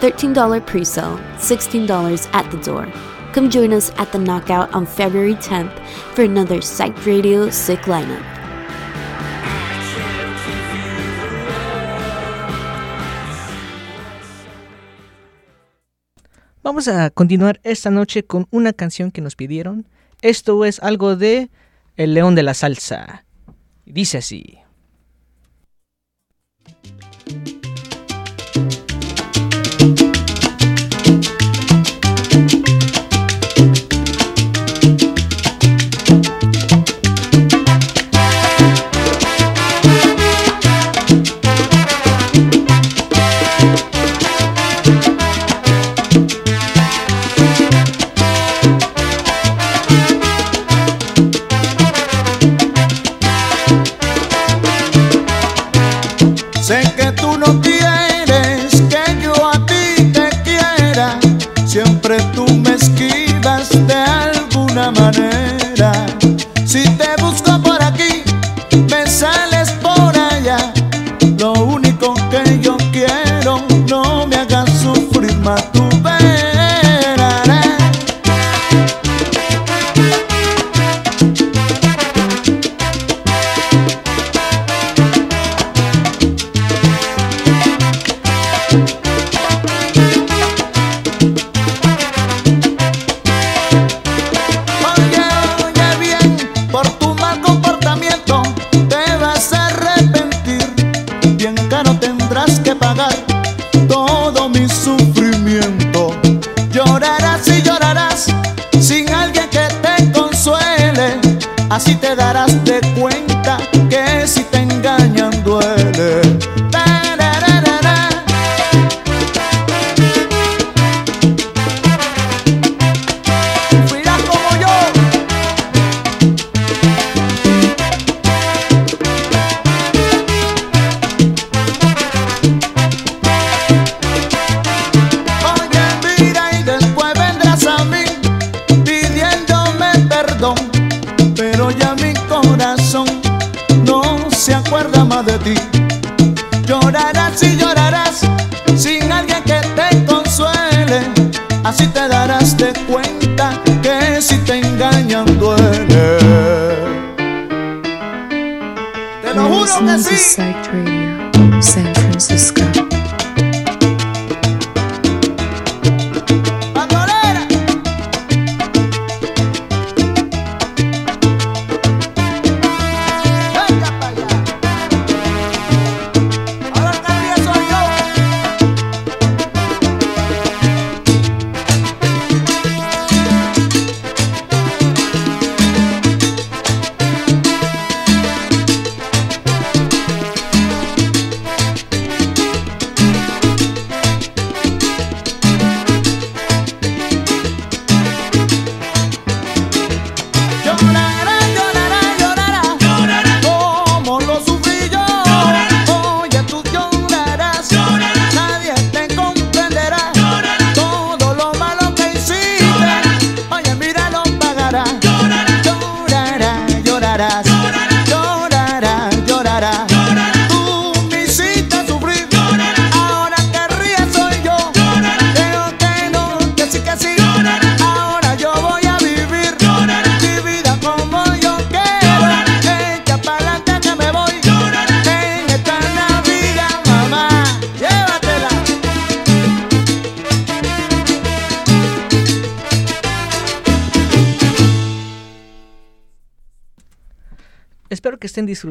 $13 0.00 0.64
pre 0.64 0.82
sale, 0.82 1.18
$16 1.36 2.30
at 2.32 2.50
the 2.50 2.56
door. 2.62 2.90
Come 3.34 3.50
join 3.50 3.74
us 3.74 3.92
at 3.98 4.10
the 4.10 4.18
Knockout 4.18 4.72
on 4.72 4.86
February 4.86 5.34
10th 5.34 5.78
for 6.14 6.22
another 6.22 6.62
Psych 6.62 7.04
Radio 7.04 7.50
Sick 7.50 7.80
lineup. 7.82 8.24
Vamos 16.62 16.88
a 16.88 17.10
continuar 17.10 17.60
esta 17.64 17.90
noche 17.90 18.22
con 18.22 18.46
una 18.50 18.72
canción 18.72 19.10
que 19.10 19.20
nos 19.20 19.36
pidieron. 19.36 19.86
Esto 20.22 20.64
es 20.64 20.80
algo 20.80 21.16
de 21.16 21.50
El 21.96 22.14
León 22.14 22.34
de 22.34 22.42
la 22.42 22.54
Salsa. 22.54 23.24
Dice 23.86 24.18
así. 24.18 24.58
Siempre 61.82 62.18
tú 62.34 62.44
me 62.46 62.74
esquivas 62.74 63.70
de 63.86 63.94
alguna 63.94 64.90
manera. 64.90 65.49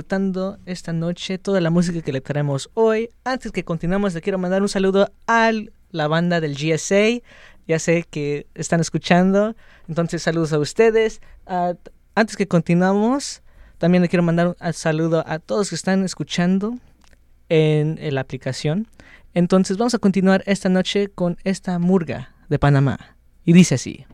disfrutando 0.09 0.57
esta 0.65 0.91
noche 0.91 1.37
toda 1.37 1.61
la 1.61 1.69
música 1.69 2.01
que 2.01 2.11
le 2.11 2.19
traemos 2.19 2.71
hoy. 2.73 3.11
Antes 3.23 3.51
que 3.51 3.63
continuemos, 3.63 4.15
le 4.15 4.21
quiero 4.21 4.39
mandar 4.39 4.63
un 4.63 4.69
saludo 4.69 5.11
a 5.27 5.51
la 5.91 6.07
banda 6.07 6.41
del 6.41 6.55
GSA. 6.55 7.21
Ya 7.67 7.77
sé 7.77 8.07
que 8.09 8.47
están 8.55 8.79
escuchando, 8.79 9.55
entonces 9.87 10.23
saludos 10.23 10.51
a 10.51 10.57
ustedes. 10.57 11.21
Uh, 11.45 11.75
antes 12.15 12.37
que 12.37 12.47
continuamos, 12.47 13.43
también 13.77 14.01
le 14.01 14.09
quiero 14.09 14.23
mandar 14.23 14.47
un 14.47 14.73
saludo 14.73 15.23
a 15.27 15.37
todos 15.37 15.69
que 15.69 15.75
están 15.75 16.03
escuchando 16.03 16.79
en, 17.47 17.99
en 18.01 18.15
la 18.15 18.21
aplicación. 18.21 18.87
Entonces 19.35 19.77
vamos 19.77 19.93
a 19.93 19.99
continuar 19.99 20.41
esta 20.47 20.69
noche 20.69 21.09
con 21.09 21.37
esta 21.43 21.77
murga 21.77 22.33
de 22.49 22.57
Panamá. 22.57 23.15
Y 23.45 23.53
dice 23.53 23.75
así. 23.75 24.07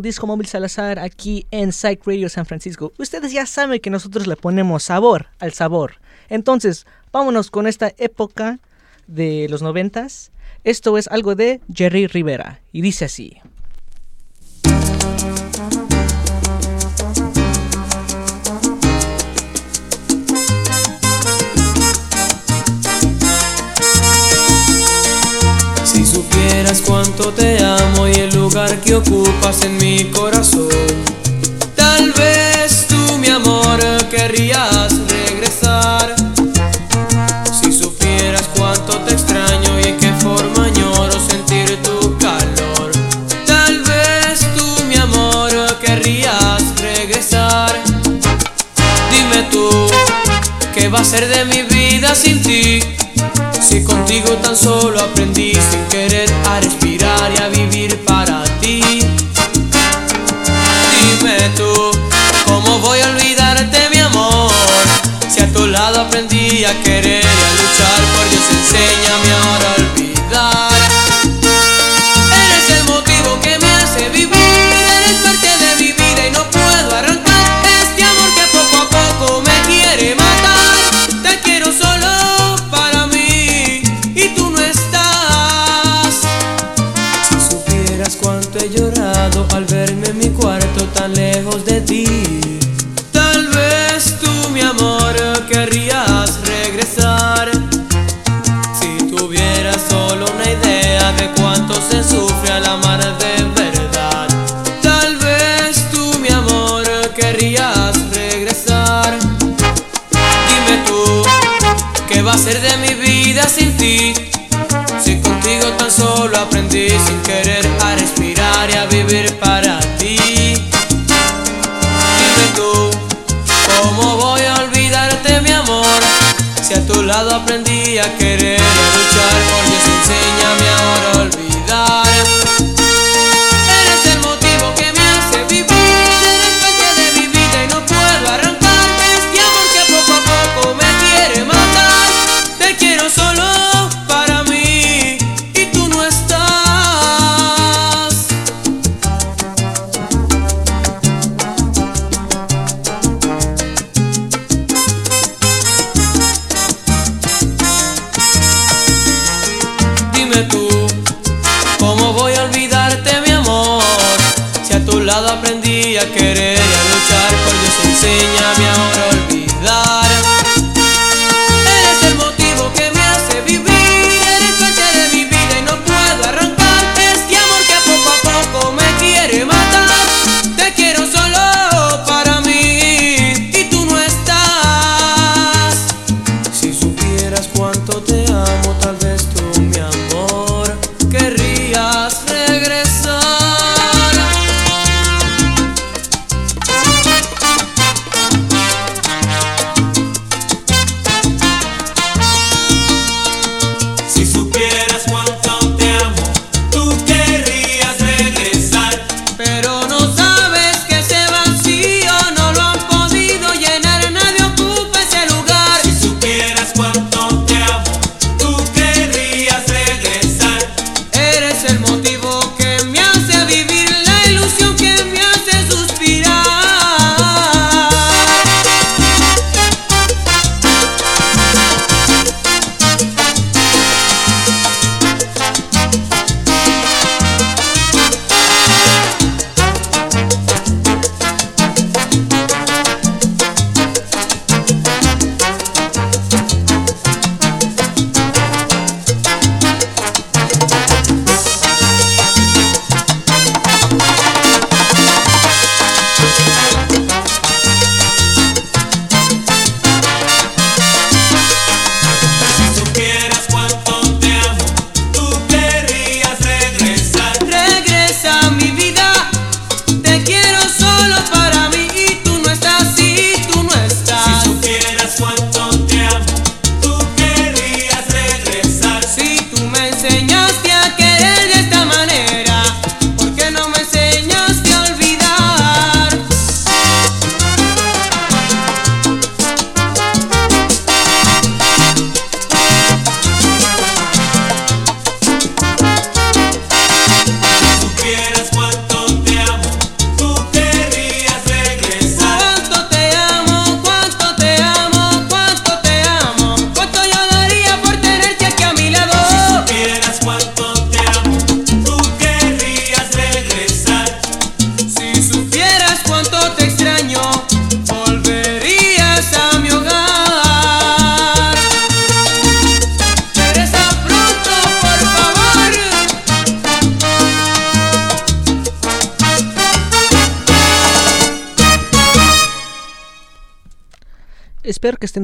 Disco 0.00 0.26
Móvil 0.26 0.46
Salazar 0.46 0.98
aquí 0.98 1.46
en 1.50 1.70
Psych 1.70 2.06
Radio 2.06 2.30
San 2.30 2.46
Francisco. 2.46 2.94
Ustedes 2.98 3.30
ya 3.32 3.44
saben 3.44 3.78
que 3.78 3.90
nosotros 3.90 4.26
le 4.26 4.34
ponemos 4.34 4.84
sabor 4.84 5.26
al 5.38 5.52
sabor. 5.52 5.96
Entonces, 6.30 6.86
vámonos 7.12 7.50
con 7.50 7.66
esta 7.66 7.92
época 7.98 8.58
de 9.06 9.48
los 9.50 9.60
noventas. 9.60 10.32
Esto 10.64 10.96
es 10.96 11.08
algo 11.08 11.34
de 11.34 11.60
Jerry 11.72 12.06
Rivera 12.06 12.60
y 12.72 12.80
dice 12.80 13.04
así. 13.04 13.36
que 28.84 28.94
ocupas 28.94 29.62
en 29.64 29.76
mi 29.78 30.04
corazón. 30.10 30.68
Tal 31.74 32.12
vez 32.12 32.86
tú, 32.88 33.18
mi 33.18 33.28
amor, 33.28 33.78
querrías. 34.10 34.75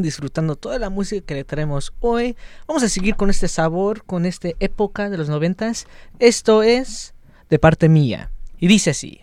disfrutando 0.00 0.56
toda 0.56 0.78
la 0.78 0.88
música 0.88 1.26
que 1.26 1.34
le 1.34 1.44
traemos 1.44 1.92
hoy. 2.00 2.36
Vamos 2.66 2.82
a 2.82 2.88
seguir 2.88 3.16
con 3.16 3.28
este 3.28 3.48
sabor, 3.48 4.04
con 4.04 4.24
esta 4.24 4.48
época 4.60 5.10
de 5.10 5.18
los 5.18 5.28
noventas. 5.28 5.86
Esto 6.18 6.62
es 6.62 7.12
de 7.50 7.58
parte 7.58 7.90
mía. 7.90 8.30
Y 8.58 8.68
dice 8.68 8.90
así. 8.90 9.20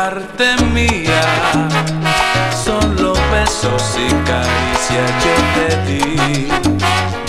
De 0.00 0.06
parte 0.06 0.64
mía, 0.72 1.20
solo 2.64 3.12
besos 3.30 3.98
y 3.98 4.08
caricias 4.24 5.10
yo 5.22 5.34
te 5.54 5.68
di. 5.84 6.48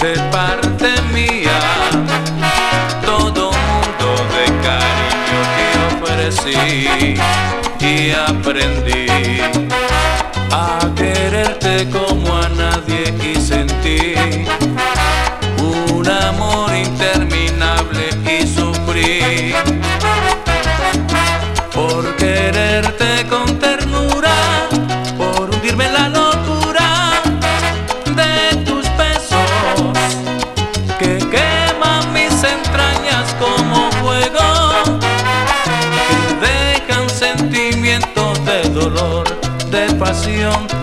De 0.01 0.17
parte 0.31 0.89
mía, 1.13 1.59
todo 3.05 3.51
mundo 3.51 4.07
de 4.35 4.45
cariño 4.63 5.39
que 5.57 5.67
ofrecí. 5.95 7.21
주면 40.41 40.80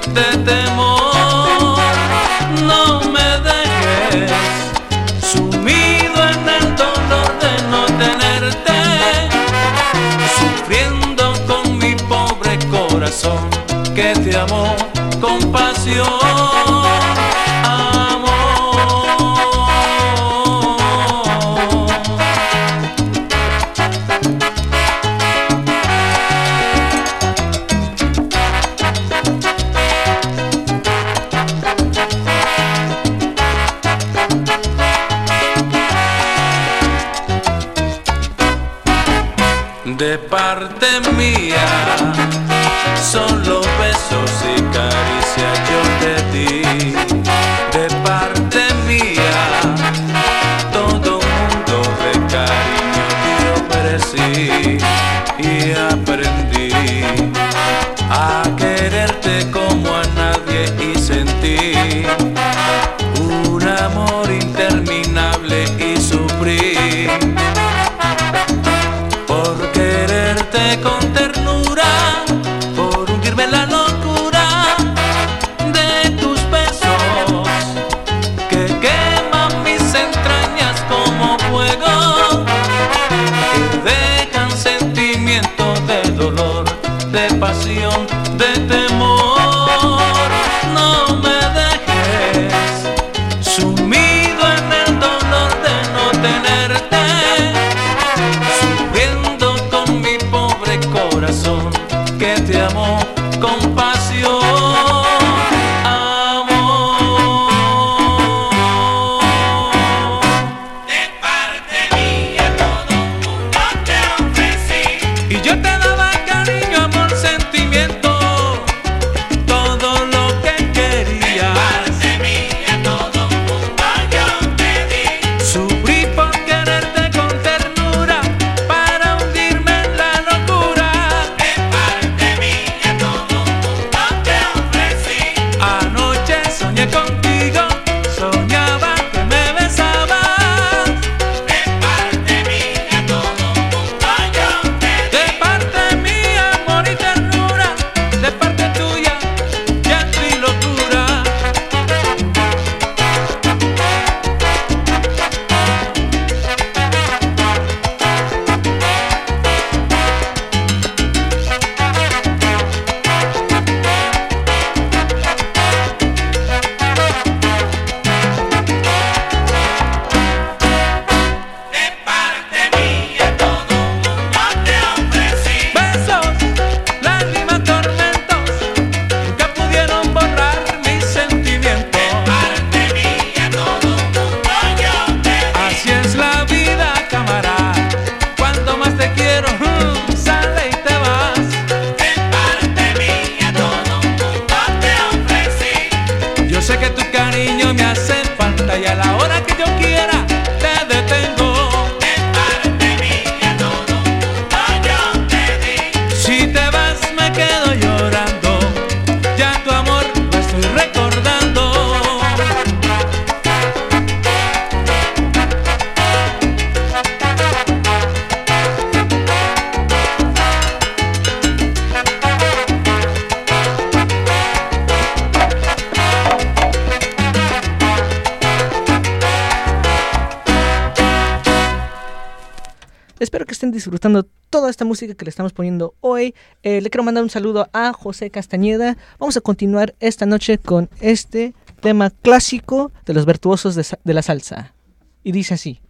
que 235.06 235.24
le 235.24 235.30
estamos 235.30 235.52
poniendo 235.52 235.94
hoy. 236.00 236.34
Eh, 236.62 236.80
le 236.80 236.90
quiero 236.90 237.04
mandar 237.04 237.22
un 237.22 237.30
saludo 237.30 237.68
a 237.72 237.92
José 237.92 238.30
Castañeda. 238.30 238.96
Vamos 239.18 239.36
a 239.36 239.40
continuar 239.40 239.94
esta 240.00 240.26
noche 240.26 240.58
con 240.58 240.90
este 241.00 241.54
tema 241.80 242.10
clásico 242.10 242.90
de 243.06 243.14
los 243.14 243.26
virtuosos 243.26 243.74
de, 243.74 243.86
de 244.02 244.14
la 244.14 244.22
salsa. 244.22 244.74
Y 245.22 245.32
dice 245.32 245.54
así. 245.54 245.80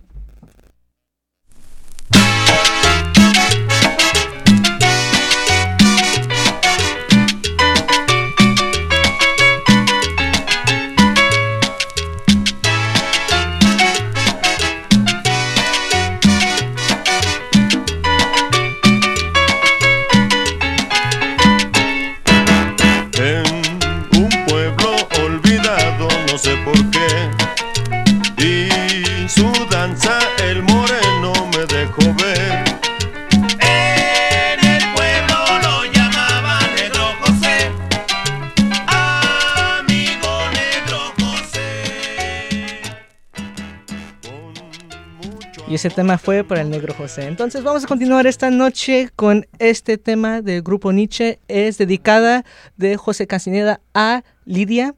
Ese 45.79 45.91
tema 45.91 46.19
fue 46.19 46.43
para 46.43 46.63
el 46.63 46.71
negro 46.71 46.93
José. 46.93 47.29
Entonces 47.29 47.63
vamos 47.63 47.85
a 47.85 47.87
continuar 47.87 48.27
esta 48.27 48.51
noche 48.51 49.11
con 49.15 49.47
este 49.61 49.97
tema 49.97 50.43
del 50.43 50.63
grupo 50.63 50.91
Nietzsche. 50.91 51.39
Es 51.47 51.79
dedicada 51.79 52.45
de 52.77 52.97
José 52.97 53.29
Castañeda 53.29 53.81
a 53.95 54.25
Lidia. 54.45 54.97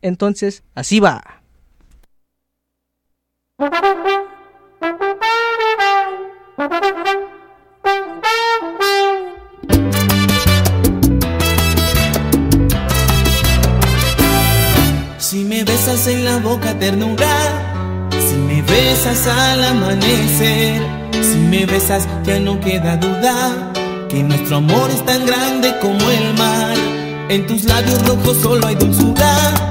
Entonces, 0.00 0.62
así 0.74 1.00
va. 1.00 1.22
Si 15.18 15.44
me 15.44 15.62
besas 15.64 16.06
en 16.06 16.24
la 16.24 16.38
boca 16.38 16.78
ternura, 16.78 17.69
besas 18.70 19.26
al 19.26 19.64
amanecer, 19.64 20.82
si 21.20 21.38
me 21.38 21.66
besas 21.66 22.06
ya 22.24 22.38
no 22.38 22.60
queda 22.60 22.96
duda 22.96 23.72
que 24.08 24.22
nuestro 24.22 24.56
amor 24.56 24.90
es 24.90 25.04
tan 25.04 25.26
grande 25.26 25.74
como 25.80 26.10
el 26.10 26.34
mar. 26.34 26.76
En 27.28 27.46
tus 27.46 27.64
labios 27.64 28.04
rojos 28.06 28.36
solo 28.42 28.66
hay 28.66 28.74
dulzura 28.74 29.69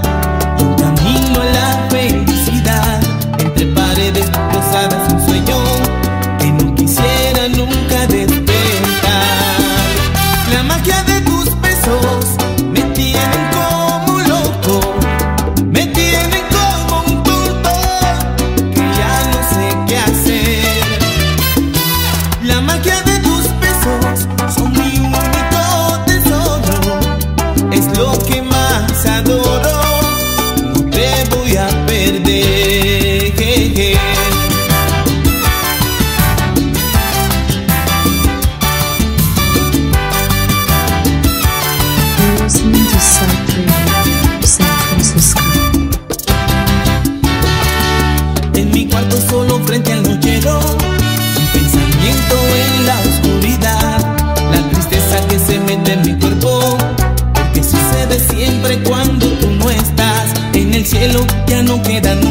cielo 61.00 61.26
ya 61.48 61.62
no 61.64 61.82
quedan 61.82 62.29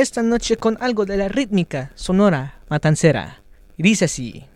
esta 0.00 0.22
noche 0.22 0.56
con 0.56 0.76
algo 0.80 1.04
de 1.04 1.16
la 1.16 1.28
rítmica 1.28 1.90
sonora 1.94 2.60
matancera. 2.68 3.42
Y 3.76 3.82
dice 3.82 4.06
así. 4.06 4.49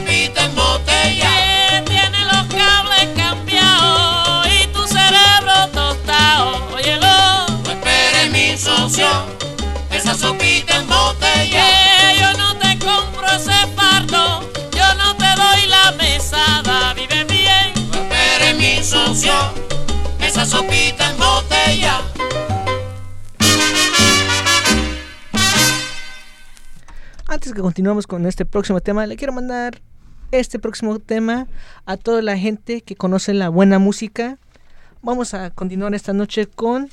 Esa 0.00 0.08
sopita 0.08 0.44
en 0.44 0.54
botella. 0.54 1.30
Que 1.70 1.82
tiene 1.90 2.24
los 2.24 2.46
cables 2.48 3.08
cambiados 3.16 4.46
y 4.48 4.66
tu 4.68 4.86
cerebro 4.86 5.68
tostado. 5.72 6.74
Óyelo. 6.74 7.46
No 7.64 7.70
esperes 7.70 8.30
mi 8.30 8.56
socio, 8.56 9.08
esa 9.90 10.14
sopita 10.14 10.76
en 10.76 10.86
botella. 10.86 11.64
Que 11.66 12.20
yo 12.20 12.32
no 12.38 12.56
te 12.56 12.78
compro 12.78 13.26
ese 13.28 13.66
fardo, 13.76 14.50
yo 14.72 14.94
no 14.94 15.16
te 15.16 15.26
doy 15.36 15.66
la 15.68 15.92
mesada. 15.92 16.94
Vive 16.94 17.24
bien. 17.24 17.72
No 17.90 17.98
esperes 17.98 18.56
mi 18.56 18.82
socio, 18.82 19.34
esa 20.20 20.46
sopita 20.46 21.10
en 21.10 21.18
botella. 21.18 22.00
Antes 27.26 27.52
que 27.52 27.60
continuemos 27.60 28.06
con 28.08 28.26
este 28.26 28.44
próximo 28.44 28.80
tema, 28.80 29.06
le 29.06 29.16
quiero 29.16 29.32
mandar 29.32 29.80
este 30.32 30.58
próximo 30.58 30.98
tema 30.98 31.46
a 31.86 31.96
toda 31.96 32.22
la 32.22 32.36
gente 32.38 32.82
que 32.82 32.96
conoce 32.96 33.34
la 33.34 33.48
buena 33.48 33.78
música. 33.78 34.38
Vamos 35.02 35.34
a 35.34 35.50
continuar 35.50 35.94
esta 35.94 36.12
noche 36.12 36.46
con 36.46 36.90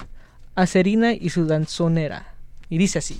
Acerina 0.55 1.13
y 1.13 1.29
su 1.29 1.45
danzonera. 1.45 2.33
Y 2.69 2.77
dice 2.77 2.99
así. 2.99 3.19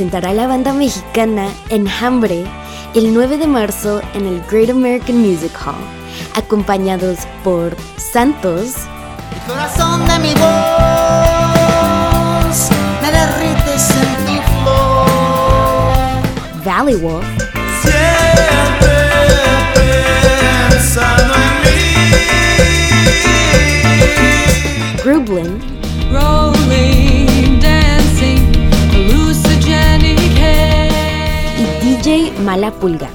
Presentará 0.00 0.32
la 0.32 0.46
banda 0.46 0.72
mexicana 0.72 1.46
Enjambre 1.68 2.46
el 2.94 3.12
9 3.12 3.36
de 3.36 3.46
marzo 3.46 4.00
en 4.14 4.24
el 4.26 4.40
Great 4.50 4.70
American 4.70 5.18
Music 5.18 5.52
Hall, 5.62 5.74
acompañados 6.34 7.18
por 7.44 7.76
Santos, 7.98 8.76
El 9.30 9.40
corazón 9.46 10.08
de 10.08 10.18
mi 10.20 10.32
voz 10.32 10.40
me 13.02 13.12
derrites 13.12 13.90
en 13.90 14.16
tu 14.24 14.40
flor. 14.62 15.98
Valley 16.64 16.96
Wolf, 16.96 17.26
Siempre 17.82 18.96
pensando 20.70 21.34
en 21.34 21.52
mí. 21.62 21.76
Grublin, 25.04 25.60
Mala 32.40 32.72
Pulga. 32.72 33.10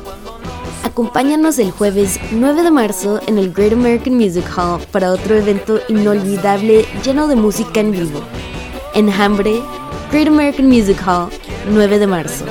Acompáñanos 0.84 1.60
el 1.60 1.72
jueves 1.72 2.20
9 2.32 2.64
de 2.64 2.72
marzo 2.72 3.20
en 3.28 3.38
el 3.38 3.52
Great 3.52 3.74
American 3.74 4.16
Music 4.16 4.46
Hall 4.56 4.80
para 4.92 5.12
otro 5.12 5.36
evento 5.36 5.80
inolvidable 5.90 6.86
lleno 7.04 7.28
de 7.28 7.36
música 7.36 7.80
en 7.80 7.92
vivo. 7.92 8.22
Enjambre, 8.94 9.62
Great 10.12 10.28
American 10.28 10.68
Music 10.68 10.98
Hall, 11.06 11.30
9 11.70 12.00
de 12.00 12.08
marzo. 12.08 12.46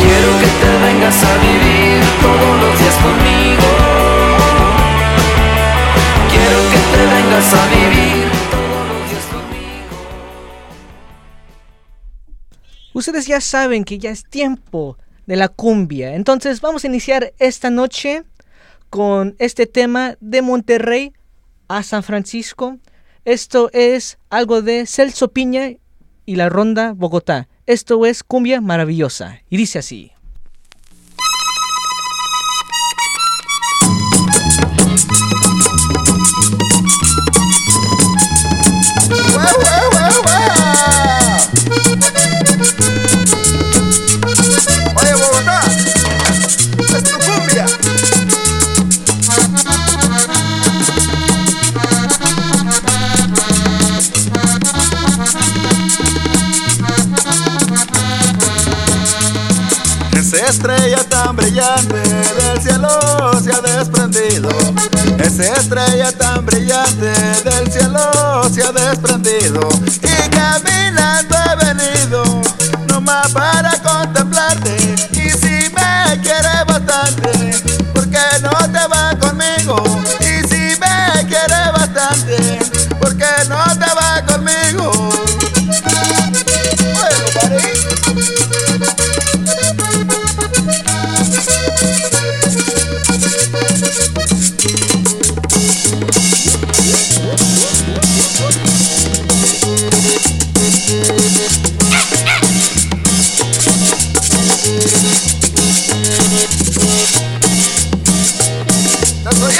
Quiero 0.00 0.30
que 0.40 0.46
te 0.60 0.70
vengas 0.86 1.24
a 1.24 1.38
vivir 1.38 2.04
todos 2.22 2.60
los 2.60 2.78
días 2.78 2.96
conmigo. 2.96 3.68
Quiero 6.30 6.58
que 6.70 6.78
te 6.92 7.02
vengas 7.14 7.54
a 7.54 7.66
vivir 7.68 8.17
Ustedes 12.98 13.28
ya 13.28 13.40
saben 13.40 13.84
que 13.84 14.00
ya 14.00 14.10
es 14.10 14.24
tiempo 14.24 14.98
de 15.24 15.36
la 15.36 15.46
cumbia. 15.46 16.16
Entonces 16.16 16.60
vamos 16.60 16.82
a 16.82 16.88
iniciar 16.88 17.32
esta 17.38 17.70
noche 17.70 18.24
con 18.90 19.36
este 19.38 19.66
tema 19.66 20.16
de 20.18 20.42
Monterrey 20.42 21.12
a 21.68 21.84
San 21.84 22.02
Francisco. 22.02 22.76
Esto 23.24 23.70
es 23.72 24.18
algo 24.30 24.62
de 24.62 24.84
Celso 24.84 25.28
Piña 25.28 25.74
y 26.26 26.34
la 26.34 26.48
Ronda 26.48 26.92
Bogotá. 26.92 27.46
Esto 27.66 28.04
es 28.04 28.24
cumbia 28.24 28.60
maravillosa. 28.60 29.42
Y 29.48 29.58
dice 29.58 29.78
así. 29.78 30.10
Estrella 60.48 61.04
tan 61.08 61.36
brillante 61.36 61.98
del 61.98 62.62
cielo 62.62 62.88
se 63.42 63.52
ha 63.52 63.60
desprendido. 63.60 64.48
Esa 65.18 65.52
estrella 65.54 66.10
tan 66.12 66.44
brillante 66.44 67.12
del 67.44 67.70
cielo 67.70 68.00
se 68.52 68.62
ha 68.64 68.72
desprendido. 68.72 69.68
Y 70.02 70.28
caminando 70.30 71.37
nomás 73.08 73.32
para 73.32 73.87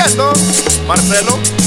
¿Estás 0.09 0.33
oyendo, 0.33 0.33
Marcelo? 0.87 1.58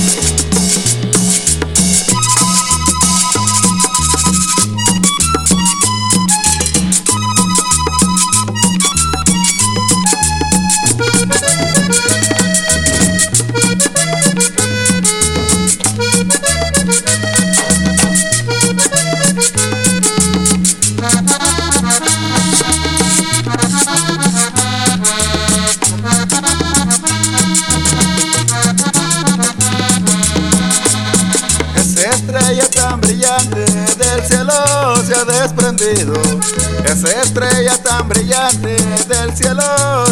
Tan 37.91 38.07
brillante 38.07 38.75
del 39.09 39.35
cielo 39.35 39.63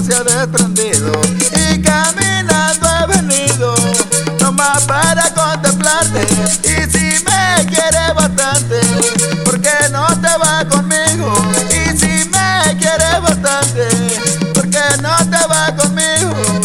se 0.05 0.13
ha 0.13 0.23
desprendido. 0.23 1.11
Y 1.55 1.81
caminando 1.81 2.87
he 2.99 3.17
venido, 3.17 3.73
nomás 4.41 4.83
para 4.83 5.33
contemplarte. 5.33 6.21
Y 6.63 6.75
si 6.91 7.23
me 7.23 7.65
quieres 7.67 8.13
bastante, 8.15 8.81
¿por 9.45 9.61
qué 9.61 9.77
no 9.91 10.07
te 10.07 10.37
vas 10.37 10.65
conmigo? 10.65 11.33
Y 11.69 11.97
si 11.97 12.29
me 12.29 12.77
quieres 12.79 13.21
bastante, 13.21 13.87
¿por 14.53 14.69
qué 14.69 14.85
no 15.01 15.15
te 15.31 15.47
vas 15.47 15.71
conmigo? 15.81 16.59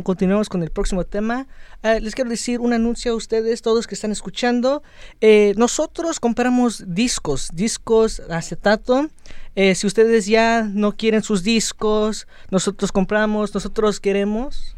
Que 0.00 0.04
continuemos 0.04 0.48
con 0.48 0.62
el 0.62 0.70
próximo 0.70 1.04
tema, 1.04 1.46
eh, 1.82 2.00
les 2.00 2.14
quiero 2.14 2.30
decir 2.30 2.60
un 2.60 2.72
anuncio 2.72 3.12
a 3.12 3.14
ustedes, 3.14 3.62
todos 3.62 3.86
que 3.86 3.94
están 3.94 4.12
escuchando. 4.12 4.82
Eh, 5.20 5.54
nosotros 5.56 6.20
compramos 6.20 6.84
discos, 6.86 7.50
discos 7.52 8.20
acetato. 8.28 9.08
Eh, 9.54 9.74
si 9.74 9.86
ustedes 9.86 10.26
ya 10.26 10.62
no 10.62 10.92
quieren 10.92 11.22
sus 11.22 11.42
discos, 11.42 12.26
nosotros 12.50 12.92
compramos, 12.92 13.54
nosotros 13.54 14.00
queremos 14.00 14.76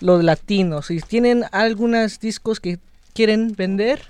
los 0.00 0.24
latinos. 0.24 0.86
Si 0.86 1.00
tienen 1.00 1.44
algunos 1.52 2.18
discos 2.20 2.60
que 2.60 2.78
quieren 3.14 3.54
vender, 3.56 4.02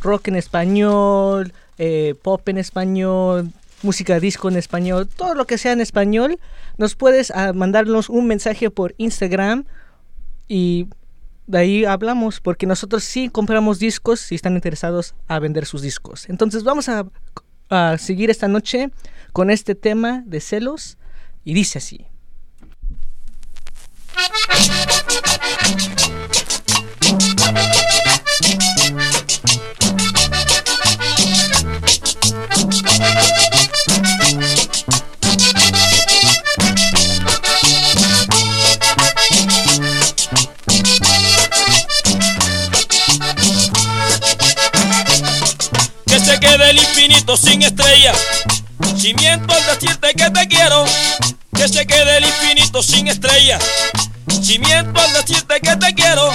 rock 0.00 0.28
en 0.28 0.36
español, 0.36 1.52
eh, 1.78 2.14
pop 2.22 2.48
en 2.48 2.58
español, 2.58 3.52
música 3.82 4.20
disco 4.20 4.48
en 4.48 4.56
español, 4.56 5.08
todo 5.08 5.34
lo 5.34 5.46
que 5.46 5.58
sea 5.58 5.72
en 5.72 5.80
español, 5.80 6.38
nos 6.76 6.94
puedes 6.96 7.30
ah, 7.30 7.52
mandarnos 7.52 8.08
un 8.08 8.26
mensaje 8.26 8.70
por 8.70 8.94
Instagram 8.98 9.64
Y 10.48 10.88
de 11.46 11.58
ahí 11.58 11.84
hablamos, 11.84 12.40
porque 12.40 12.66
nosotros 12.66 13.02
sí 13.04 13.28
compramos 13.28 13.78
discos 13.78 14.20
si 14.20 14.34
están 14.36 14.54
interesados 14.54 15.14
a 15.26 15.38
vender 15.38 15.66
sus 15.66 15.82
discos. 15.82 16.28
Entonces 16.28 16.62
vamos 16.62 16.88
a, 16.88 17.06
a 17.70 17.98
seguir 17.98 18.30
esta 18.30 18.48
noche 18.48 18.90
con 19.32 19.50
este 19.50 19.74
tema 19.74 20.22
de 20.26 20.40
celos 20.40 20.96
y 21.44 21.54
dice 21.54 21.78
así. 21.78 22.06
Quede 46.40 46.70
el 46.70 46.78
infinito 46.78 47.36
sin 47.36 47.62
estrellas. 47.62 48.16
Si 48.96 49.14
miento 49.14 49.54
al 49.54 49.66
decirte 49.66 50.14
que 50.14 50.30
te 50.30 50.48
quiero, 50.48 50.84
que 51.54 51.68
se 51.68 51.86
quede 51.86 52.18
el 52.18 52.24
infinito 52.24 52.82
sin 52.82 53.06
estrellas. 53.08 53.62
Si 54.42 54.58
miento 54.58 55.00
al 55.00 55.12
decirte 55.12 55.60
que 55.60 55.76
te 55.76 55.94
quiero, 55.94 56.32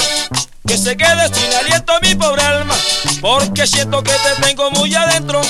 que 0.66 0.78
se 0.78 0.96
quede 0.96 1.34
sin 1.34 1.54
aliento 1.54 1.94
mi 2.02 2.16
pobre 2.16 2.44
alma, 2.44 2.76
porque 3.20 3.68
siento 3.68 4.04
que 4.04 4.12
te 4.12 4.42
tengo 4.42 4.72
muy 4.72 4.94
adentro. 4.96 5.42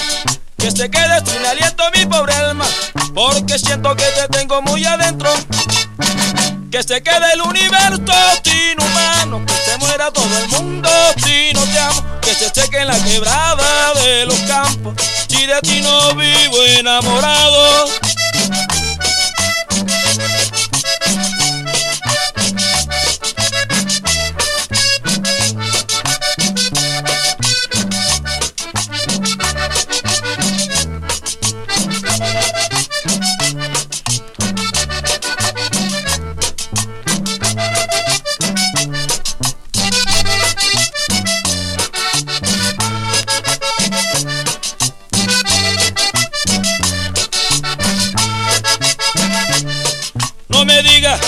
Que 0.57 0.71
se 0.71 0.89
quede 0.89 1.21
sin 1.25 1.45
aliento 1.45 1.83
mi 1.95 2.05
pobre 2.05 2.33
alma, 2.33 2.65
porque 3.13 3.59
siento 3.59 3.95
que 3.95 4.05
te 4.05 4.27
tengo 4.29 4.61
muy 4.61 4.85
adentro. 4.85 5.31
Que 6.71 6.83
se 6.83 7.01
quede 7.01 7.33
el 7.33 7.41
universo 7.41 8.13
sin 8.43 8.81
humano, 8.81 9.45
que 9.45 9.53
se 9.53 9.77
muera 9.77 10.11
todo 10.11 10.37
el 10.37 10.47
mundo 10.49 10.89
si 11.23 11.53
no 11.53 11.61
te 11.61 11.79
amo, 11.79 12.03
que 12.21 12.33
se 12.33 12.49
seque 12.49 12.79
en 12.79 12.87
la 12.87 12.99
quebrada 13.03 13.93
de 13.93 14.25
los 14.25 14.39
campos, 14.41 14.93
si 15.27 15.45
de 15.45 15.61
ti 15.61 15.81
no 15.81 16.15
vivo 16.15 16.57
enamorado. 16.77 17.87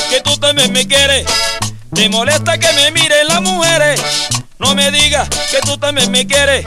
Que 0.10 0.22
tú 0.22 0.38
también 0.38 0.72
me 0.72 0.88
quieres. 0.88 1.26
Te 1.94 2.10
molesta 2.10 2.58
que 2.58 2.72
me 2.74 2.92
miren 2.92 3.28
las 3.28 3.42
mujeres. 3.42 4.02
No 4.60 4.74
me 4.76 4.92
digas 4.92 5.30
que 5.52 5.60
tú 5.62 5.78
también 5.78 6.12
me 6.12 6.26
quieres. 6.26 6.66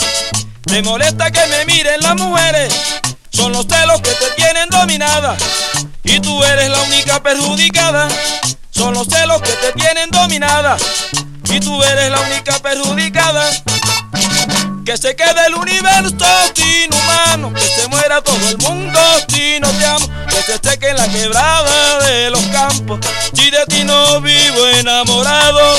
Te 0.62 0.82
molesta 0.82 1.30
que 1.30 1.44
me 1.46 1.64
miren 1.66 2.00
las 2.00 2.16
mujeres. 2.16 2.72
Son 3.30 3.52
los 3.52 3.66
celos 3.66 4.00
que 4.00 4.10
te 4.10 4.30
tienen 4.36 4.68
dominada. 4.70 5.36
Y 6.04 6.20
tú 6.20 6.42
eres 6.44 6.70
la 6.70 6.80
única 6.82 7.22
perjudicada. 7.22 8.08
Son 8.70 8.94
los 8.94 9.08
celos 9.08 9.42
que 9.42 9.52
te 9.52 9.72
tienen 9.72 10.10
dominada. 10.10 10.76
Y 11.50 11.60
tú 11.60 11.82
eres 11.82 12.10
la 12.10 12.20
única 12.20 12.58
perjudicada. 12.60 13.50
Que 14.90 14.96
se 14.96 15.14
quede 15.14 15.46
el 15.46 15.54
universo 15.54 16.26
sin 16.52 16.92
humano, 16.92 17.54
que 17.54 17.60
se 17.60 17.86
muera 17.86 18.20
todo 18.22 18.48
el 18.48 18.58
mundo 18.58 18.98
si 19.28 19.60
no 19.60 19.70
te 19.70 19.84
amo, 19.84 20.04
que 20.26 20.42
se 20.42 20.58
seque 20.58 20.88
en 20.88 20.96
la 20.96 21.06
quebrada 21.06 22.00
de 22.00 22.28
los 22.30 22.40
campos, 22.46 22.98
si 23.32 23.52
de 23.52 23.64
ti 23.66 23.84
no 23.84 24.20
vivo 24.20 24.66
enamorado. 24.66 25.76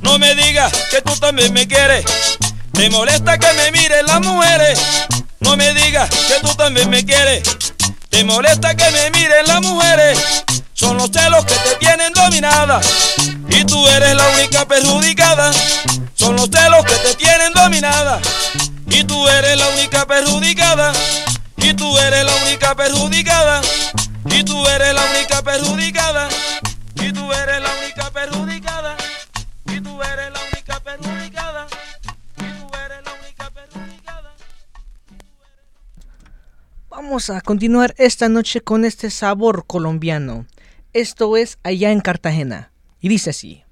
No 0.00 0.16
me 0.20 0.36
digas 0.36 0.72
que 0.92 1.02
tú 1.02 1.16
también 1.16 1.52
me 1.52 1.66
quieres, 1.66 2.04
te 2.72 2.88
molesta 2.88 3.36
que 3.36 3.52
me 3.54 3.72
miren 3.72 4.06
las 4.06 4.20
mujeres. 4.20 4.78
No 5.40 5.56
me 5.56 5.72
digas 5.74 6.08
que 6.08 6.46
tú 6.46 6.54
también 6.54 6.88
me 6.88 7.04
quieres. 7.04 7.42
Te 8.10 8.24
molesta 8.24 8.74
que 8.74 8.90
me 8.90 9.10
miren 9.10 9.46
las 9.46 9.62
mujeres. 9.62 10.18
Son 10.74 10.96
los 10.98 11.10
celos 11.10 11.44
que 11.44 11.54
te 11.54 11.76
tienen 11.76 12.12
dominada. 12.12 12.80
Y 13.48 13.64
tú 13.64 13.86
eres 13.88 14.14
la 14.14 14.28
única 14.30 14.66
perjudicada. 14.66 15.52
Son 16.14 16.36
los 16.36 16.50
celos 16.50 16.84
que 16.84 16.96
te 16.96 17.14
tienen 17.14 17.52
dominada. 17.52 18.20
Y 18.88 19.04
tú 19.04 19.28
eres 19.28 19.56
la 19.56 19.68
única 19.68 20.06
perjudicada. 20.06 20.92
Y 21.56 21.72
tú 21.74 21.96
eres 21.98 22.24
la 22.24 22.34
única 22.44 22.74
perjudicada. 22.74 23.60
Y 24.26 24.42
tú 24.42 24.66
eres 24.66 24.92
la 24.92 25.04
única 25.04 25.42
perjudicada. 25.42 26.28
Y 26.96 27.12
tú 27.12 27.32
eres 27.32 27.62
la 27.62 27.70
única 27.80 28.10
perjudicada. 28.10 28.49
Vamos 37.02 37.30
a 37.30 37.40
continuar 37.40 37.94
esta 37.96 38.28
noche 38.28 38.60
con 38.60 38.84
este 38.84 39.08
sabor 39.08 39.64
colombiano. 39.66 40.44
Esto 40.92 41.38
es 41.38 41.58
allá 41.62 41.92
en 41.92 42.00
Cartagena. 42.00 42.72
Y 43.00 43.08
dice 43.08 43.30
así. 43.30 43.64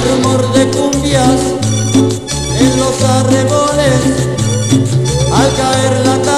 Hay 0.00 0.08
rumor 0.08 0.52
de 0.52 0.66
cumbias 0.70 1.40
en 2.58 2.78
los 2.78 3.02
arreboles 3.02 4.00
al 5.32 5.56
caer 5.56 6.06
la 6.06 6.22
tarde 6.22 6.29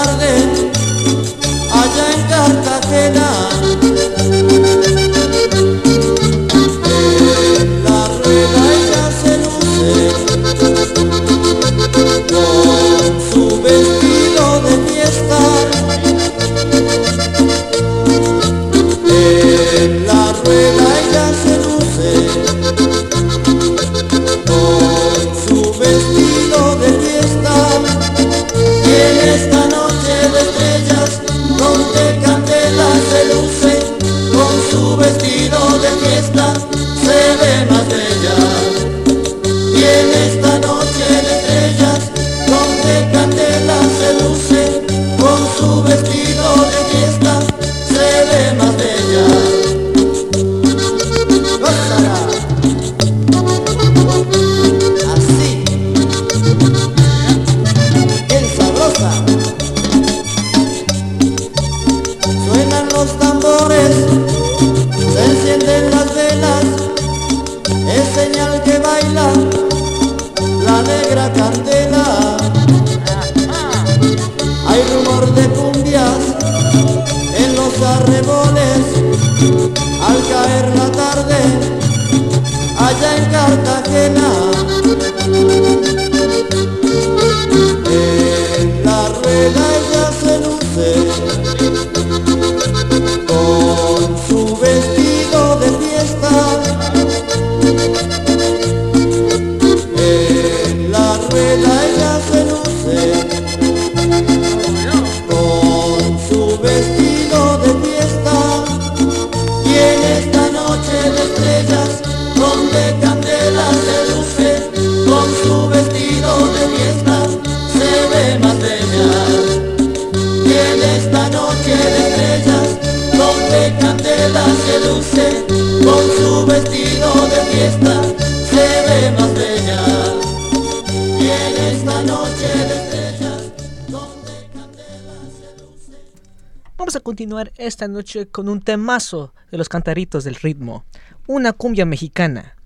esta 137.56 137.88
noche 137.88 138.28
con 138.28 138.48
un 138.48 138.60
temazo 138.60 139.34
de 139.50 139.58
los 139.58 139.68
cantaritos 139.68 140.24
del 140.24 140.36
ritmo, 140.36 140.84
una 141.26 141.52
cumbia 141.52 141.84
mexicana. 141.86 142.56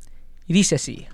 Y 0.47 0.53
dice 0.53 0.75
así. 0.75 1.07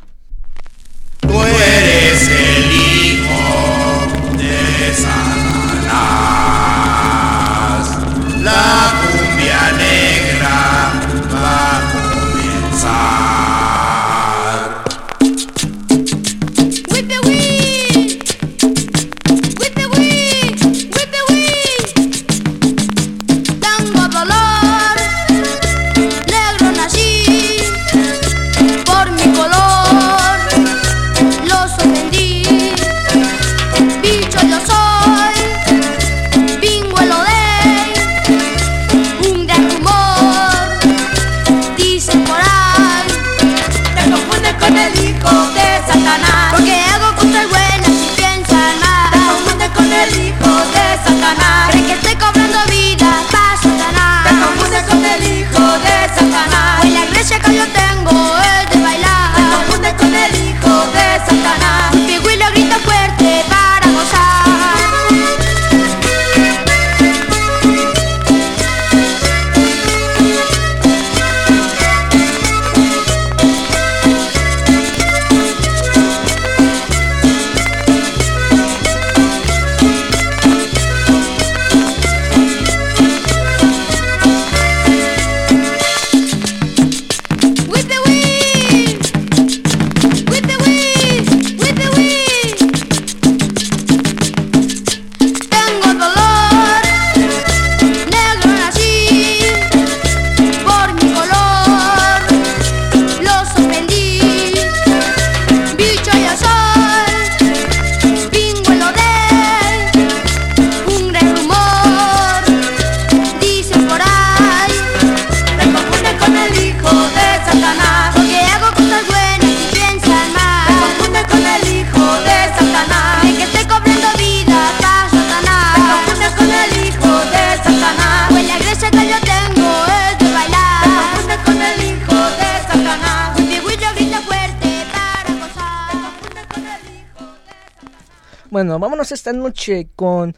Esta 139.11 139.33
noche 139.33 139.89
con 139.97 140.37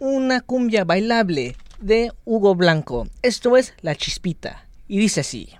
una 0.00 0.40
cumbia 0.40 0.84
bailable 0.84 1.54
de 1.78 2.10
Hugo 2.24 2.56
Blanco. 2.56 3.06
Esto 3.22 3.56
es 3.56 3.72
La 3.82 3.94
Chispita. 3.94 4.66
Y 4.88 4.98
dice 4.98 5.20
así. 5.20 5.50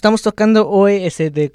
Estamos 0.00 0.22
tocando 0.22 0.66
hoy 0.66 1.04
ese 1.04 1.28
de 1.28 1.52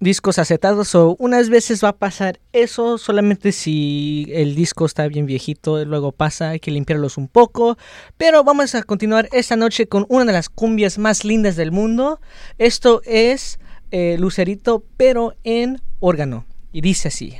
discos 0.00 0.38
acetados 0.38 0.94
o 0.94 1.14
unas 1.18 1.50
veces 1.50 1.84
va 1.84 1.90
a 1.90 1.96
pasar 1.98 2.40
eso 2.54 2.96
solamente 2.96 3.52
si 3.52 4.26
el 4.30 4.54
disco 4.54 4.86
está 4.86 5.06
bien 5.08 5.26
viejito 5.26 5.84
luego 5.84 6.10
pasa 6.10 6.48
hay 6.48 6.58
que 6.58 6.70
limpiarlos 6.70 7.18
un 7.18 7.28
poco 7.28 7.76
pero 8.16 8.44
vamos 8.44 8.74
a 8.74 8.82
continuar 8.82 9.28
esta 9.30 9.56
noche 9.56 9.88
con 9.88 10.06
una 10.08 10.24
de 10.24 10.32
las 10.32 10.48
cumbias 10.48 10.96
más 10.96 11.22
lindas 11.26 11.56
del 11.56 11.70
mundo. 11.70 12.18
Esto 12.56 13.02
es 13.04 13.58
eh, 13.90 14.16
Lucerito 14.18 14.82
pero 14.96 15.34
en 15.44 15.82
órgano 16.00 16.46
y 16.72 16.80
dice 16.80 17.08
así 17.08 17.34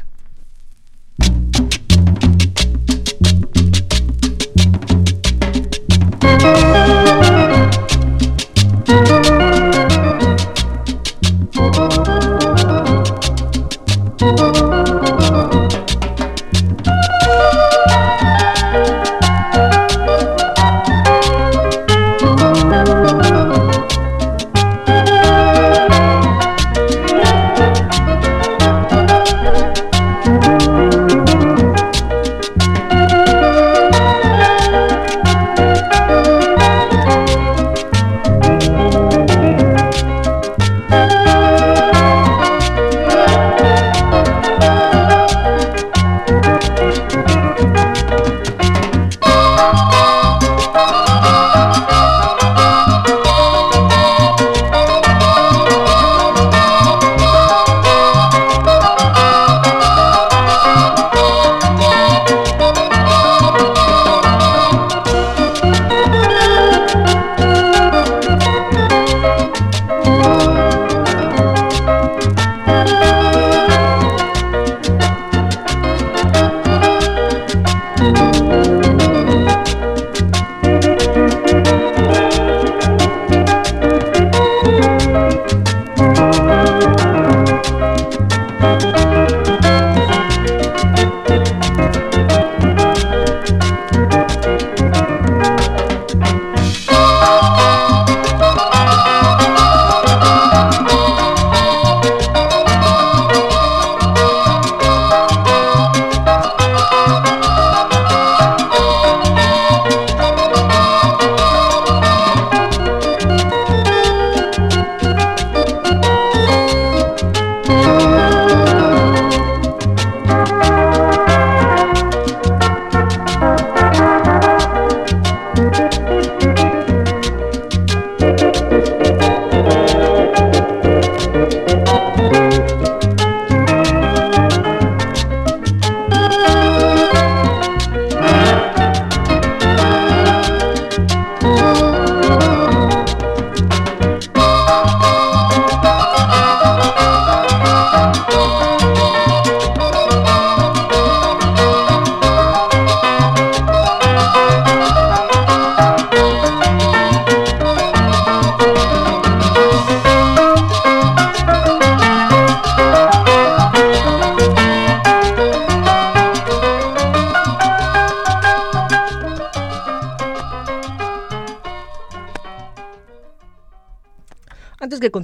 Antes 14.26 14.50
que 14.50 14.65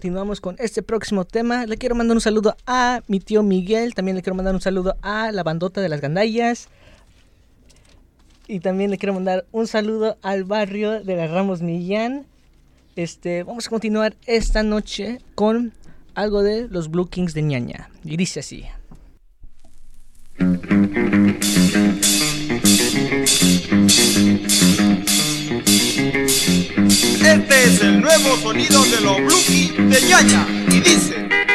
continuamos 0.03 0.41
con 0.41 0.57
este 0.59 0.83
próximo 0.83 1.25
tema, 1.25 1.65
le 1.65 1.77
quiero 1.77 1.95
mandar 1.95 2.17
un 2.17 2.21
saludo 2.21 2.57
a 2.67 3.03
mi 3.07 3.21
tío 3.21 3.45
Miguel, 3.45 3.95
también 3.95 4.17
le 4.17 4.23
quiero 4.25 4.35
mandar 4.35 4.53
un 4.53 4.61
saludo 4.61 4.97
a 5.01 5.31
la 5.31 5.45
bandota 5.45 5.81
de 5.81 5.89
las 5.89 6.01
gandallas. 6.01 6.69
Y 8.49 8.59
también 8.59 8.91
le 8.91 8.99
quiero 8.99 9.15
mandar 9.15 9.47
un 9.53 9.69
saludo 9.69 10.19
al 10.21 10.43
barrio 10.43 11.05
de 11.05 11.15
la 11.15 11.29
Ramos 11.29 11.63
Millán. 11.63 12.27
Este, 12.97 13.45
vamos 13.45 13.69
a 13.69 13.71
continuar 13.71 14.17
esta 14.27 14.65
noche 14.65 15.21
con 15.37 15.73
algo 16.17 16.43
de 16.43 16.67
los 16.67 16.91
Blue 16.91 17.09
Kings 17.09 17.33
de 17.33 17.43
ñaña. 17.43 17.89
Y 18.03 18.17
dice 18.17 18.41
así. 18.41 18.65
Este 27.25 27.65
es 27.65 27.81
el 27.81 28.01
nuevo 28.01 28.37
sonido 28.43 28.85
de 28.85 29.01
los 29.01 29.17
Blue 29.19 29.89
de 29.89 30.03
ñaña 30.03 30.47
y 30.69 30.81
dice. 30.81 31.52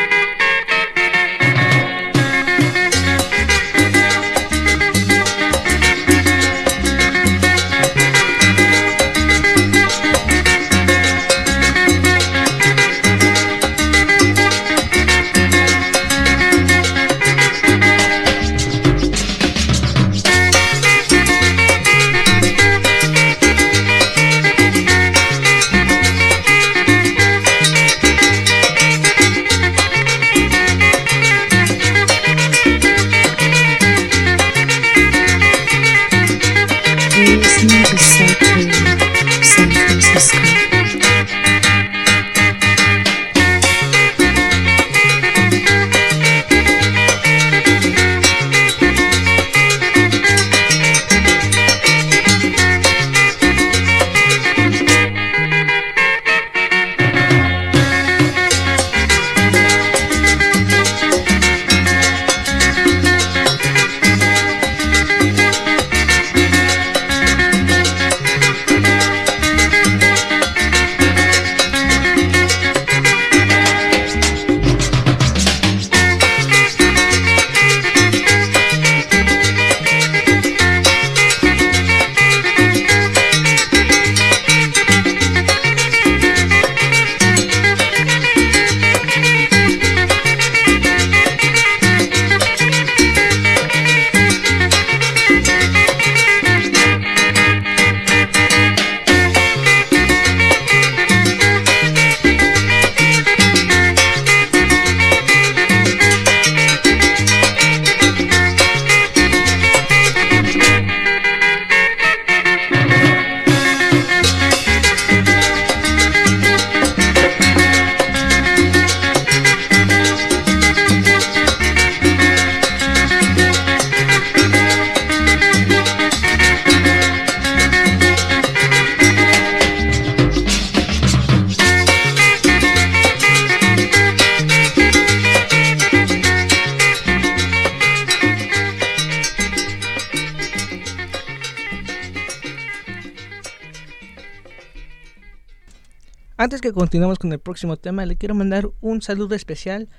Continuemos 146.78 147.18
con 147.18 147.34
el 147.34 147.40
próximo 147.40 147.78
tema, 147.78 148.06
le 148.06 148.18
quiero 148.18 148.36
mandar 148.36 148.70
un 148.82 149.02
saludo 149.02 149.34
especial 149.34 149.90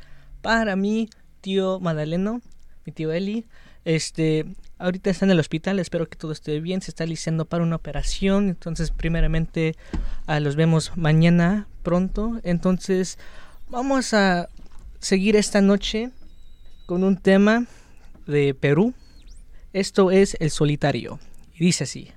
para 0.43 0.77
mi 0.77 1.11
tío 1.41 1.81
Madaleno, 1.81 2.41
mi 2.87 2.93
tío 2.93 3.11
Eli. 3.11 3.47
Este, 3.85 4.47
ahorita 4.79 5.11
está 5.11 5.25
en 5.25 5.33
el 5.33 5.41
hospital, 5.41 5.81
espero 5.81 6.09
que 6.09 6.15
todo 6.15 6.31
esté 6.31 6.61
bien, 6.61 6.81
se 6.81 6.93
está 6.93 7.05
listando 7.05 7.47
para 7.47 7.65
una 7.65 7.75
operación, 7.75 8.49
entonces 8.49 8.93
primeramente 8.93 9.75
ah, 10.29 10.39
los 10.39 10.55
vemos 10.55 10.93
mañana 10.97 11.67
pronto. 11.83 12.39
Entonces, 12.45 13.19
vamos 13.69 14.15
a 14.15 14.49
seguir 15.01 15.35
esta 15.35 15.61
noche 15.61 16.13
con 16.87 17.03
un 17.03 17.17
tema 17.17 17.67
de 18.29 18.55
Perú. 18.55 18.95
Esto 19.73 20.13
es 20.13 20.37
El 20.39 20.53
Solitario. 20.53 21.19
Y 21.55 21.65
dice 21.65 21.83
así. 21.83 22.13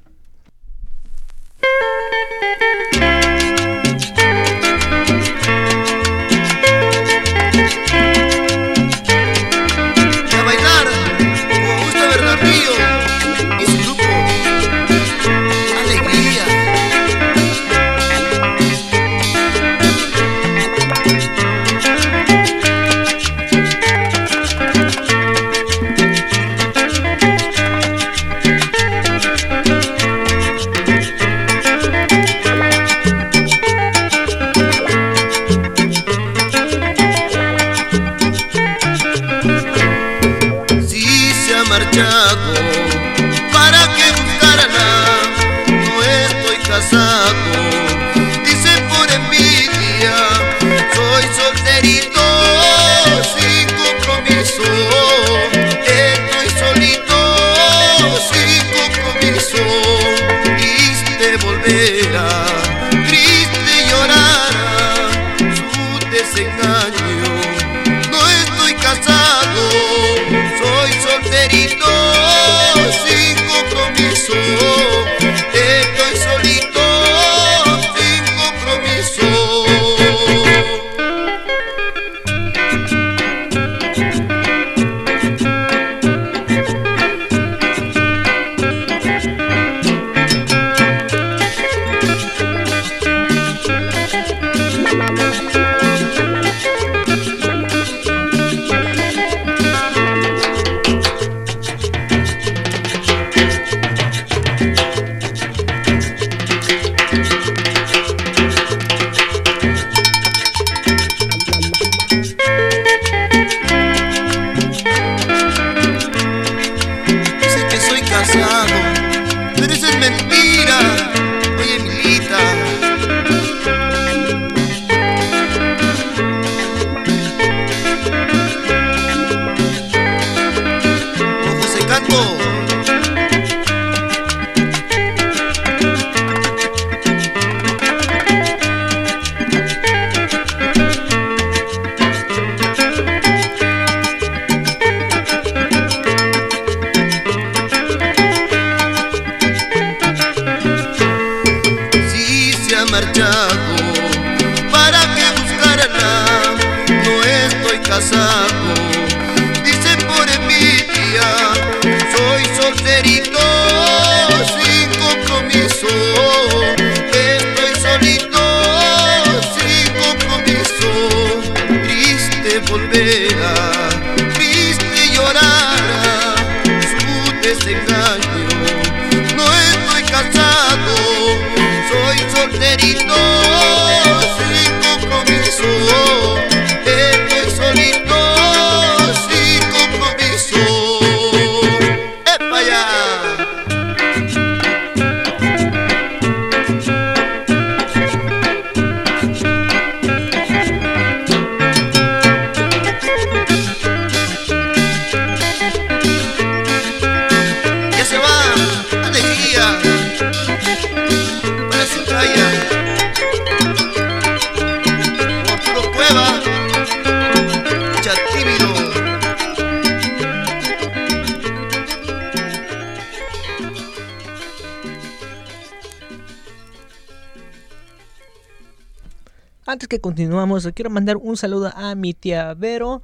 Continuamos, 230.01 230.67
quiero 230.73 230.89
mandar 230.89 231.17
un 231.17 231.37
saludo 231.37 231.71
a 231.75 231.95
mi 231.95 232.13
tía 232.13 232.53
Vero. 232.53 233.01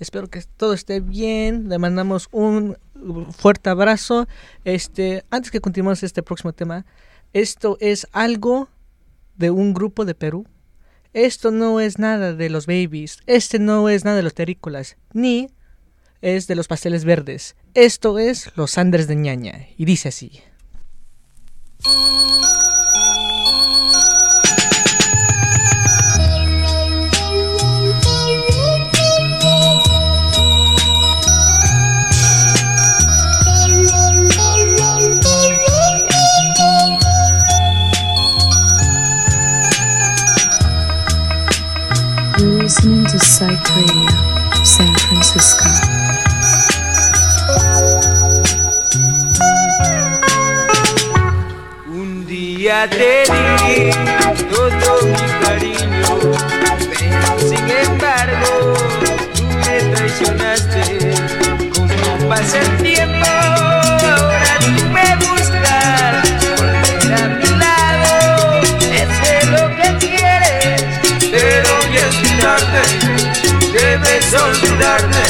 Espero 0.00 0.28
que 0.28 0.42
todo 0.56 0.72
esté 0.72 1.00
bien. 1.00 1.68
Le 1.68 1.78
mandamos 1.78 2.28
un 2.32 2.76
fuerte 3.36 3.70
abrazo. 3.70 4.26
Este, 4.64 5.24
antes 5.30 5.50
que 5.50 5.60
continuemos 5.60 6.02
este 6.02 6.22
próximo 6.22 6.52
tema, 6.52 6.86
esto 7.32 7.76
es 7.80 8.08
algo 8.12 8.68
de 9.36 9.50
un 9.50 9.74
grupo 9.74 10.04
de 10.04 10.14
Perú. 10.14 10.46
Esto 11.12 11.50
no 11.50 11.80
es 11.80 11.98
nada 11.98 12.34
de 12.34 12.50
los 12.50 12.66
babies. 12.66 13.18
Este 13.26 13.58
no 13.58 13.88
es 13.88 14.04
nada 14.04 14.16
de 14.16 14.22
los 14.22 14.34
terrícolas. 14.34 14.96
Ni 15.12 15.48
es 16.20 16.46
de 16.46 16.54
los 16.54 16.68
pasteles 16.68 17.04
verdes. 17.04 17.56
Esto 17.74 18.18
es 18.18 18.50
los 18.56 18.78
Andres 18.78 19.06
de 19.06 19.16
ñaña. 19.16 19.66
Y 19.76 19.84
dice 19.84 20.08
así. 20.08 20.42
Psych 43.38 43.68
Radio, 43.68 44.64
San 44.64 44.92
Francisco. 44.96 45.64
Un 51.86 52.26
día 52.26 52.90
te 52.90 53.22
di 53.30 53.92
todo 54.50 55.06
mi 55.06 55.26
cariño, 55.46 56.18
pero 56.98 57.38
sin 57.38 57.70
embargo 57.70 58.74
tú 59.36 59.44
me 59.44 59.94
traicionaste. 59.94 60.82
Como 61.72 62.28
pasa 62.28 62.58
el 62.58 62.76
tiempo, 62.78 63.67
debes 73.88 74.34
olvidarme, 74.34 75.22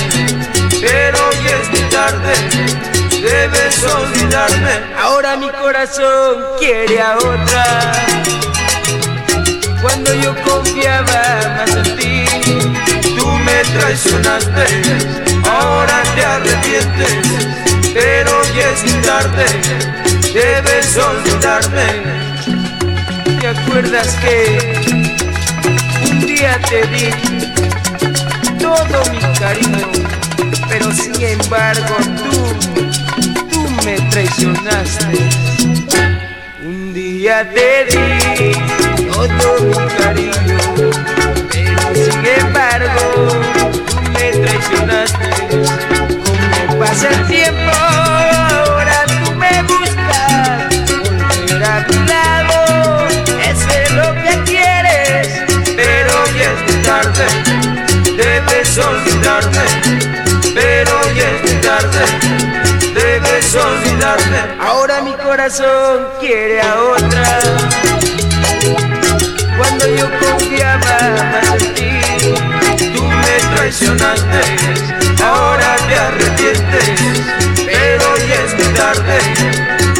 pero 0.80 1.30
ya 1.44 1.56
es 1.62 1.68
muy 1.70 1.90
tarde 1.90 2.88
debes 3.22 3.84
olvidarme. 3.84 4.94
Ahora 5.00 5.36
mi 5.36 5.48
corazón 5.50 6.44
quiere 6.58 7.00
a 7.00 7.16
otra. 7.16 7.92
Cuando 9.82 10.12
yo 10.14 10.34
confiaba 10.42 11.22
más 11.56 11.76
en 11.76 11.96
ti, 11.96 12.24
tú 13.16 13.26
me 13.26 13.58
traicionaste. 13.78 14.66
Ahora 15.48 16.02
te 16.14 16.24
arrepientes, 16.24 17.14
pero 17.94 18.42
ya 18.56 18.70
es 18.70 18.82
muy 18.84 19.02
tarde. 19.02 19.46
Debes 20.32 20.96
olvidarme. 20.96 22.18
¿Te 23.40 23.48
acuerdas 23.48 24.08
que 24.20 24.34
un 26.10 26.20
día 26.26 26.60
te 26.68 26.86
di 26.88 27.38
todo 28.68 29.02
mi 29.12 29.20
cariño? 29.38 29.86
Pero 30.68 30.92
sin 30.92 31.20
embargo 31.22 31.96
tú 33.50 33.60
me 33.84 33.96
traicionaste. 34.10 35.16
Un 36.62 36.92
día 36.92 37.48
te 37.50 37.86
di 37.86 38.52
todo 39.10 39.50
mi 39.64 39.86
cariño, 40.02 40.58
pero 41.50 41.94
sin 41.94 42.26
embargo 42.40 43.04
tú 43.88 43.96
me 44.12 44.26
traicionaste. 44.44 45.28
Como 46.24 46.78
pasa 46.78 47.08
el 47.08 47.26
tiempo, 47.26 47.72
pero 60.78 61.12
ya 61.12 61.28
es 61.30 61.42
muy 61.42 61.60
tarde 61.60 62.38
debes 62.94 63.54
olvidarme. 63.54 64.40
Ahora 64.60 65.00
mi 65.02 65.12
corazón 65.12 66.06
quiere 66.20 66.60
a 66.60 66.74
otra. 66.96 67.40
Cuando 69.56 69.86
yo 69.88 70.06
confiaba 70.20 70.96
en 71.58 71.74
ti, 71.74 72.00
tú 72.94 73.02
me 73.02 73.56
traicionaste. 73.56 74.40
Ahora 75.22 75.76
te 75.88 75.94
arrepientes, 75.96 76.90
pero 77.56 78.16
ya 78.28 78.38
es 78.46 78.54
muy 78.54 78.74
tarde. 78.74 79.18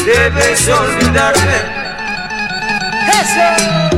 Debes 0.05 0.68
olvidarme. 0.68 1.59
Eso. 3.20 3.97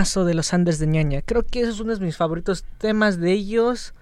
De 0.00 0.32
los 0.32 0.54
Andes 0.54 0.78
de 0.78 0.86
ñaña. 0.86 1.20
Creo 1.20 1.42
que 1.42 1.60
ese 1.60 1.72
es 1.72 1.80
uno 1.80 1.94
de 1.94 2.02
mis 2.02 2.16
favoritos 2.16 2.64
temas 2.78 3.20
de 3.20 3.32
ellos, 3.32 3.92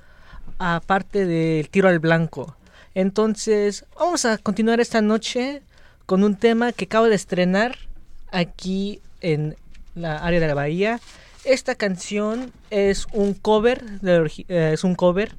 aparte 0.59 1.27
del 1.27 1.69
tiro 1.71 1.89
al 1.89 1.99
blanco. 1.99 2.57
Entonces, 2.95 3.85
vamos 3.99 4.25
a 4.25 4.39
continuar 4.39 4.79
esta 4.79 5.03
noche 5.03 5.61
con 6.07 6.23
un 6.23 6.37
tema 6.37 6.71
que 6.73 6.85
acabo 6.85 7.07
de 7.07 7.17
estrenar 7.17 7.77
aquí 8.31 9.01
en 9.21 9.57
la 9.97 10.19
área 10.19 10.39
de 10.39 10.47
la 10.47 10.55
bahía. 10.55 11.01
Esta 11.45 11.75
canción 11.75 12.53
es 12.71 13.09
un 13.13 13.35
cover, 13.35 13.83
de 14.01 14.31
eh, 14.47 14.71
es 14.75 14.85
un 14.85 14.95
cover 14.95 15.35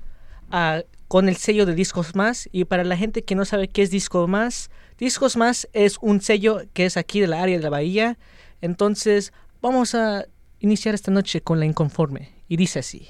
ah, 0.52 0.81
con 1.07 1.30
el 1.30 1.38
sello 1.38 1.65
de 1.65 1.73
Discos 1.73 2.15
Más. 2.15 2.49
Y 2.52 2.65
para 2.65 2.84
la 2.84 2.98
gente 2.98 3.23
que 3.23 3.36
no 3.36 3.45
sabe 3.45 3.69
qué 3.69 3.81
es 3.81 3.91
Discos 3.91 4.27
Más, 4.27 4.69
Discos 4.98 5.38
Más 5.38 5.69
es 5.72 5.98
un 6.02 6.19
sello 6.19 6.64
que 6.73 6.86
es 6.86 6.98
aquí 6.98 7.22
de 7.22 7.27
la 7.27 7.41
área 7.41 7.56
de 7.56 7.64
la 7.64 7.69
bahía. 7.69 8.18
Entonces, 8.60 9.31
vamos 9.61 9.95
a 9.95 10.26
iniciar 10.60 10.95
esta 10.95 11.11
noche 11.11 11.41
con 11.41 11.60
la 11.60 11.65
inconforme. 11.65 12.30
Y 12.48 12.57
dice 12.57 12.80
así. 12.80 13.10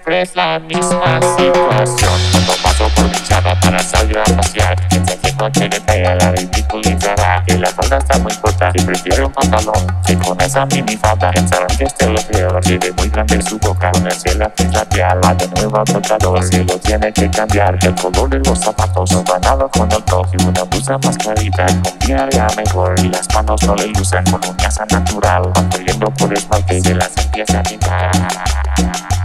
Siempre 0.00 0.22
es 0.22 0.34
la 0.34 0.58
misma 0.58 1.20
situación. 1.36 2.12
Cuando 2.32 2.52
paso 2.62 2.88
por 2.96 3.04
mi 3.04 3.22
chava 3.28 3.54
para 3.60 3.82
salir 3.82 4.16
a 4.18 4.24
pasear 4.24 4.88
Piensa 4.88 5.14
que 5.16 5.32
no 5.34 5.52
tiene 5.52 5.78
fea 5.78 6.14
la 6.14 6.32
ridiculizará 6.32 7.44
Que 7.46 7.58
la 7.58 7.68
falda 7.68 7.98
está 7.98 8.18
muy 8.18 8.32
corta 8.36 8.70
y 8.72 8.80
prefiere 8.80 9.26
un 9.26 9.32
pantalón. 9.32 9.86
Que 10.06 10.16
con 10.16 10.40
esa 10.40 10.64
minifalda 10.64 11.30
pensarán 11.32 11.68
que 11.76 11.84
este 11.84 12.06
lo 12.08 12.22
peor 12.22 12.60
Tiene 12.62 12.92
muy 12.92 13.10
grande 13.10 13.42
su 13.42 13.58
boca, 13.58 13.92
ponerse 13.92 14.34
la 14.36 14.48
pinta 14.48 14.86
piala 14.86 15.34
De 15.34 15.46
nuevo 15.48 15.84
tocador, 15.84 16.42
se 16.44 16.64
lo 16.64 16.78
tiene 16.78 17.12
que 17.12 17.28
cambiar. 17.28 17.76
El 17.82 17.94
color 17.94 18.30
de 18.30 18.38
los 18.38 18.58
zapatos, 18.58 19.12
un 19.12 19.24
banado 19.24 19.68
con 19.68 19.92
el 19.92 20.02
top 20.04 20.26
Y 20.32 20.42
una 20.42 20.62
blusa 20.62 20.96
más 21.04 21.18
clarita, 21.18 21.66
combinaría 21.82 22.46
mejor 22.56 22.94
Y 23.00 23.08
las 23.10 23.28
manos 23.34 23.62
no 23.64 23.74
le 23.74 23.88
lucen 23.88 24.24
con 24.30 24.40
uñas 24.48 24.80
natural. 24.90 25.52
Corriendo 25.70 26.06
por 26.12 26.32
esmalte 26.32 26.78
y 26.78 26.80
se 26.80 26.94
las 26.94 27.14
empieza 27.18 27.58
a 27.58 27.62
pintar 27.62 29.19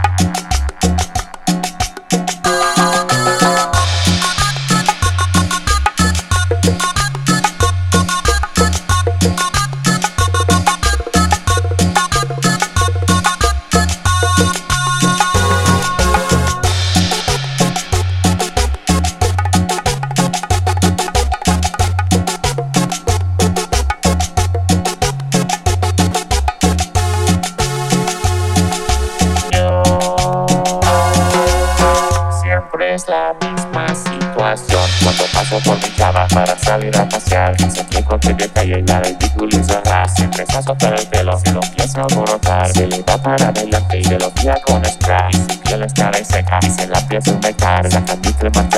Por 35.64 35.76
mi 35.78 35.88
cama 35.96 36.26
para 36.28 36.58
salir 36.58 36.94
a 36.98 37.08
pasear. 37.08 37.56
Siempre 37.70 38.04
con 38.04 38.20
que 38.20 38.34
detalle 38.34 38.82
la 38.86 39.00
ridiculizará 39.00 40.06
Siempre 40.06 40.44
se 40.44 40.58
azota 40.58 40.88
el 40.88 41.06
pelo, 41.06 41.38
se 41.38 41.50
lo 41.52 41.62
empieza 41.62 42.00
a 42.00 42.04
alborotar. 42.04 42.68
Se 42.72 42.86
le 42.86 43.02
va 43.02 43.16
para 43.16 43.48
adelante 43.48 43.98
y 43.98 44.04
se 44.04 44.18
lo 44.18 44.30
tira 44.32 44.60
con 44.66 44.84
spray. 44.84 45.30
Y 45.30 45.52
su 45.52 45.60
piel 45.60 45.82
está 45.82 46.12
seca 46.12 46.58
y 46.62 46.70
se 46.70 46.86
la 46.86 46.98
empieza 46.98 47.30
a 47.30 47.34
humectar 47.34 47.90
Saca 47.90 48.16
mi 48.16 48.32
crema 48.34 48.68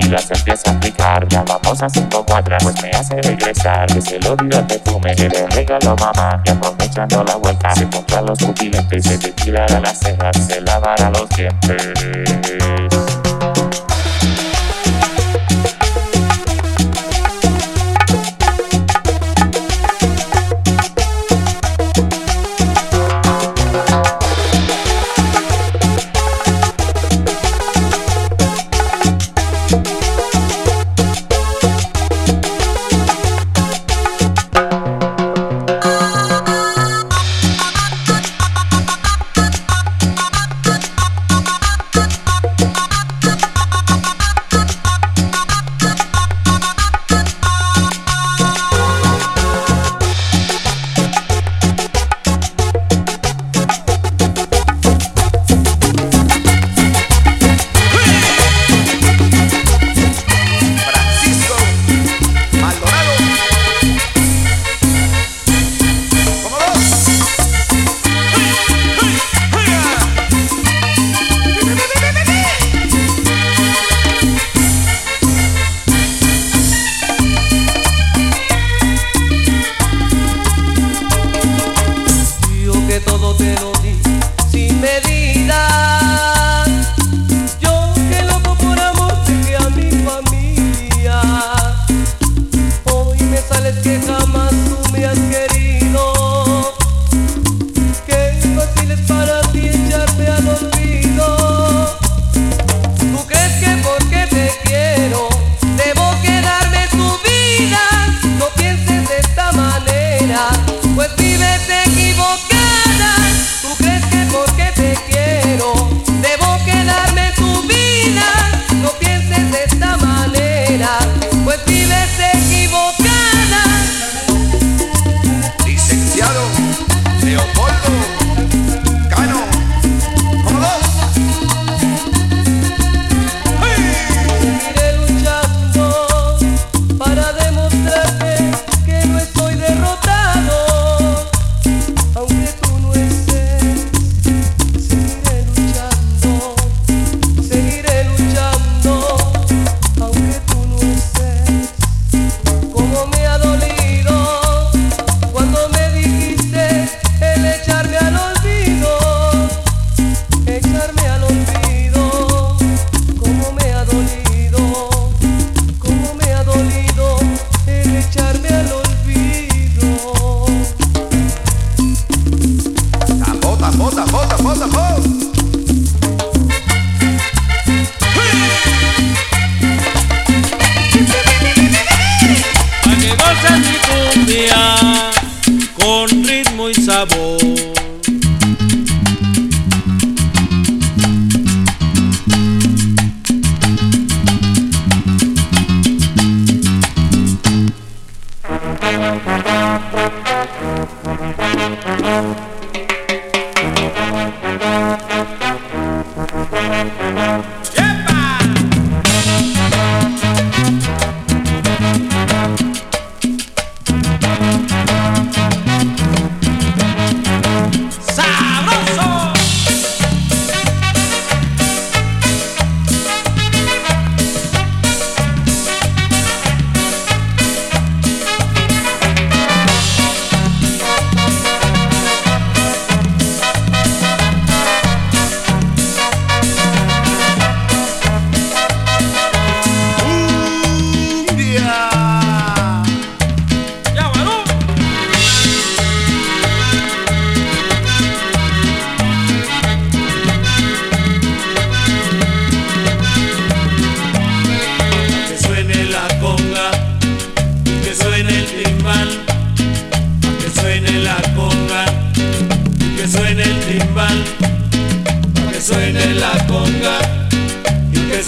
y 0.00 0.08
las 0.08 0.30
empieza 0.30 0.70
a 0.70 0.74
aplicar. 0.74 1.28
Ya 1.28 1.42
vamos 1.42 1.82
a 1.82 1.88
cinco 1.88 2.24
cuadras, 2.24 2.62
pues 2.62 2.82
me 2.82 2.90
hace 2.90 3.20
regresar. 3.20 3.86
Que 3.86 4.00
se 4.00 4.20
lo 4.20 4.36
dio 4.36 4.58
el 4.58 4.66
perfume 4.66 5.16
que 5.16 5.28
le 5.28 5.46
regaló 5.48 5.96
mamá. 5.96 6.40
Y 6.44 6.50
aprovechando 6.50 7.24
la 7.24 7.36
vuelta 7.36 7.74
se 7.74 7.88
compra 7.88 8.22
los 8.22 8.38
pupilentes 8.38 9.04
Se 9.04 9.18
depilará 9.18 9.80
las 9.80 9.98
cejas, 9.98 10.36
se 10.46 10.60
lavará 10.60 11.10
los 11.10 11.28
dientes 11.30 13.27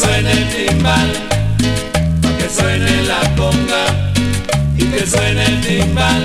suene 0.00 0.32
el 0.32 0.48
timbal, 0.48 1.12
que 2.38 2.48
suene 2.48 3.02
la 3.02 3.20
conga, 3.36 3.84
y 4.76 4.84
que 4.84 5.06
suene 5.06 5.44
el 5.44 5.60
timbal, 5.60 6.24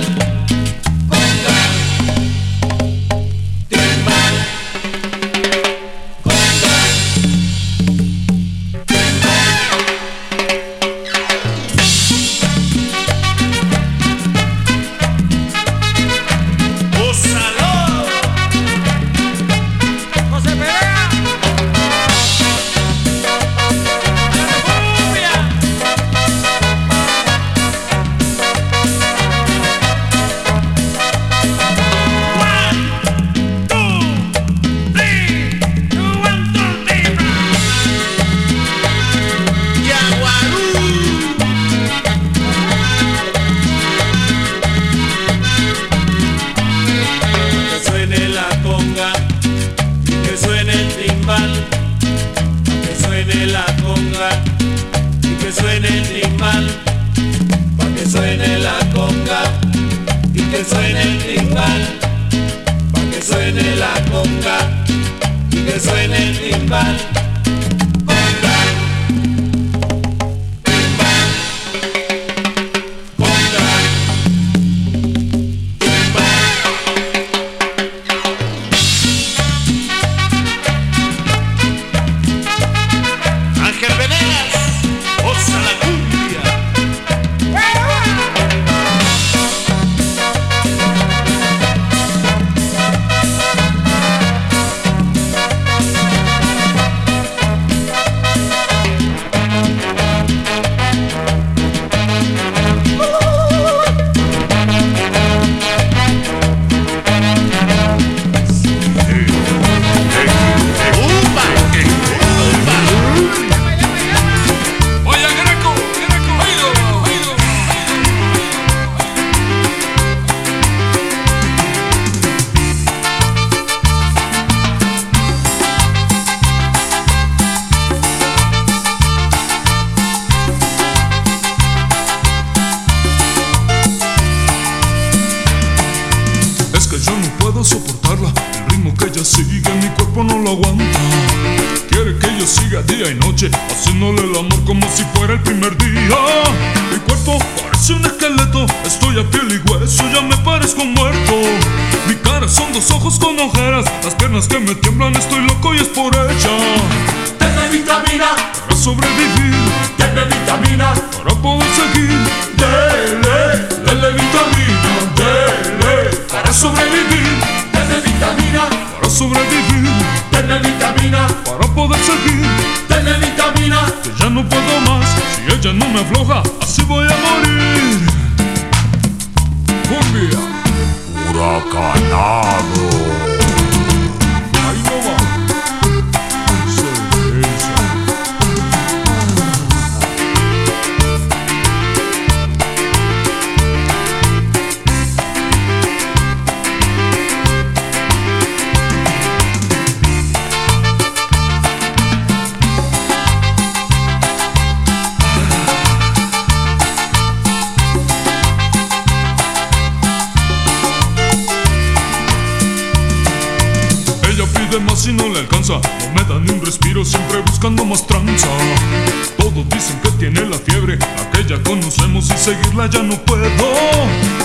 Todos 219.36 219.68
dicen 219.70 220.00
que 220.02 220.10
tiene 220.12 220.40
la 220.42 220.58
fiebre 220.58 220.98
Aquella 221.20 221.62
conocemos 221.62 222.30
y 222.30 222.36
seguirla 222.36 222.88
ya 222.88 223.02
no 223.02 223.16
puedo. 223.24 223.46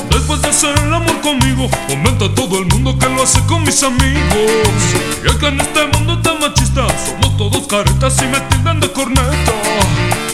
Después 0.09 0.41
de 0.41 0.49
hacer 0.49 0.77
el 0.79 0.93
amor 0.93 1.19
conmigo 1.21 1.69
Comenta 1.87 2.33
todo 2.33 2.59
el 2.59 2.65
mundo 2.65 2.97
que 2.97 3.09
lo 3.09 3.23
hace 3.23 3.39
con 3.45 3.63
mis 3.63 3.81
amigos. 3.83 4.81
Y 5.23 5.27
es 5.27 5.35
que 5.35 5.47
en 5.47 5.61
este 5.61 5.87
mundo 5.87 6.19
tan 6.21 6.39
machista 6.39 6.87
Somos 7.05 7.37
todos 7.37 7.67
caretas 7.67 8.15
y 8.21 8.27
me 8.27 8.39
tildan 8.41 8.79
de 8.79 8.91
corneta 8.91 9.53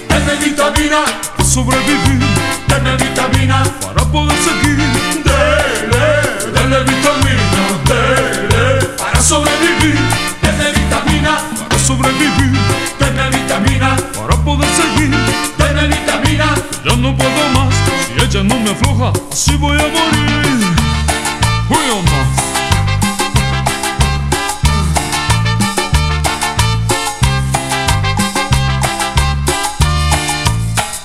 Deme 0.09 0.35
vitamina, 0.43 1.05
Para 1.35 1.49
sobrevivir, 1.49 2.19
deme 2.67 2.97
vitamina, 2.97 3.63
para 3.81 4.03
poder 4.11 4.37
seguir. 4.37 4.77
Dele, 5.23 6.49
dele 6.53 6.83
vitamina, 6.83 7.39
dele, 7.85 8.85
Para 8.97 9.21
sobrevivir, 9.21 9.97
deme 10.41 10.71
vitamina, 10.71 11.39
para 11.59 11.79
sobrevivir 11.79 12.57
vitamina, 13.59 13.95
Para 14.13 14.35
poder 14.43 14.69
seguir 14.69 15.09
deme 15.57 15.87
vitamina. 15.87 16.55
Ya 16.85 16.95
no 16.95 17.15
puedo 17.15 17.49
más, 17.53 17.73
si 18.05 18.23
ella 18.23 18.43
no 18.43 18.59
me 18.59 18.71
afloja, 18.71 19.11
así 19.31 19.55
voy 19.57 19.77
a 19.77 19.87
morir. 19.87 20.65
Voy 21.69 21.85
a 21.89 22.01
más. 22.03 22.27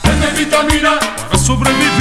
Deme 0.02 0.38
vitamina, 0.38 0.98
Para 1.28 1.38
sobrevivir, 1.38 1.91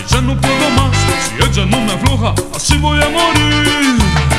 Que 0.00 0.14
ya 0.14 0.20
no 0.20 0.40
puedo 0.40 0.70
más, 0.70 0.90
si 1.26 1.40
ella 1.44 1.66
no 1.66 4.29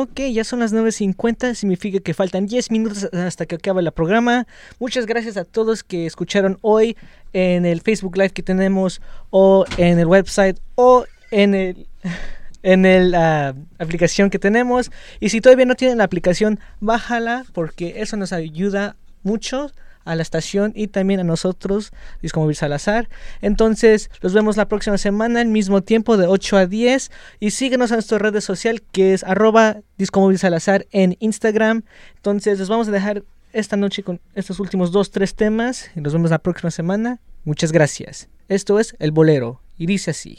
Ok, 0.00 0.20
ya 0.32 0.44
son 0.44 0.60
las 0.60 0.72
9.50, 0.72 1.54
significa 1.54 1.98
que 1.98 2.14
faltan 2.14 2.46
10 2.46 2.70
minutos 2.70 3.08
hasta 3.12 3.46
que 3.46 3.56
acabe 3.56 3.82
el 3.82 3.90
programa. 3.90 4.46
Muchas 4.78 5.06
gracias 5.06 5.36
a 5.36 5.44
todos 5.44 5.82
que 5.82 6.06
escucharon 6.06 6.56
hoy 6.60 6.96
en 7.32 7.66
el 7.66 7.80
Facebook 7.80 8.16
Live 8.16 8.30
que 8.30 8.44
tenemos 8.44 9.02
o 9.30 9.64
en 9.76 9.98
el 9.98 10.06
website 10.06 10.60
o 10.76 11.04
en 11.32 11.56
el 11.56 11.88
en 12.62 12.86
el 12.86 13.12
ah, 13.16 13.56
aplicación 13.80 14.30
que 14.30 14.38
tenemos. 14.38 14.92
Y 15.18 15.30
si 15.30 15.40
todavía 15.40 15.66
no 15.66 15.74
tienen 15.74 15.98
la 15.98 16.04
aplicación, 16.04 16.60
bájala 16.78 17.44
porque 17.52 17.94
eso 17.96 18.16
nos 18.16 18.32
ayuda 18.32 18.94
mucho 19.24 19.72
a 20.08 20.14
la 20.14 20.22
estación 20.22 20.72
y 20.74 20.88
también 20.88 21.20
a 21.20 21.24
nosotros, 21.24 21.92
Disco 22.22 22.40
Móvil 22.40 22.56
Salazar. 22.56 23.08
Entonces, 23.42 24.10
los 24.20 24.32
vemos 24.32 24.56
la 24.56 24.68
próxima 24.68 24.98
semana, 24.98 25.40
al 25.40 25.48
mismo 25.48 25.82
tiempo, 25.82 26.16
de 26.16 26.26
8 26.26 26.56
a 26.56 26.66
10. 26.66 27.10
Y 27.40 27.50
síguenos 27.50 27.90
en 27.90 27.96
nuestra 27.96 28.18
red 28.18 28.40
social 28.40 28.82
que 28.92 29.12
es 29.14 29.24
arroba 29.24 29.78
Disco 29.98 30.20
Móvil 30.20 30.38
Salazar 30.38 30.86
en 30.90 31.16
Instagram. 31.20 31.82
Entonces, 32.16 32.58
les 32.58 32.68
vamos 32.68 32.88
a 32.88 32.90
dejar 32.90 33.22
esta 33.52 33.76
noche 33.76 34.02
con 34.02 34.20
estos 34.34 34.60
últimos 34.60 34.92
dos, 34.92 35.10
tres 35.10 35.34
temas. 35.34 35.90
Y 35.94 36.00
nos 36.00 36.12
vemos 36.12 36.30
la 36.30 36.38
próxima 36.38 36.70
semana. 36.70 37.20
Muchas 37.44 37.72
gracias. 37.72 38.28
Esto 38.48 38.78
es 38.78 38.96
El 38.98 39.12
Bolero. 39.12 39.60
Y 39.76 39.86
dice 39.86 40.10
así. 40.10 40.38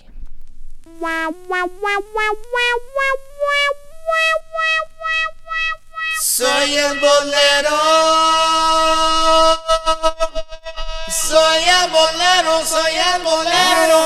Soy 6.22 6.76
el 6.76 7.00
bolero. 7.00 7.78
Soy 11.10 11.64
el 11.64 11.90
bolero, 11.92 12.66
soy 12.66 12.94
el 13.16 13.22
bolero. 13.24 14.02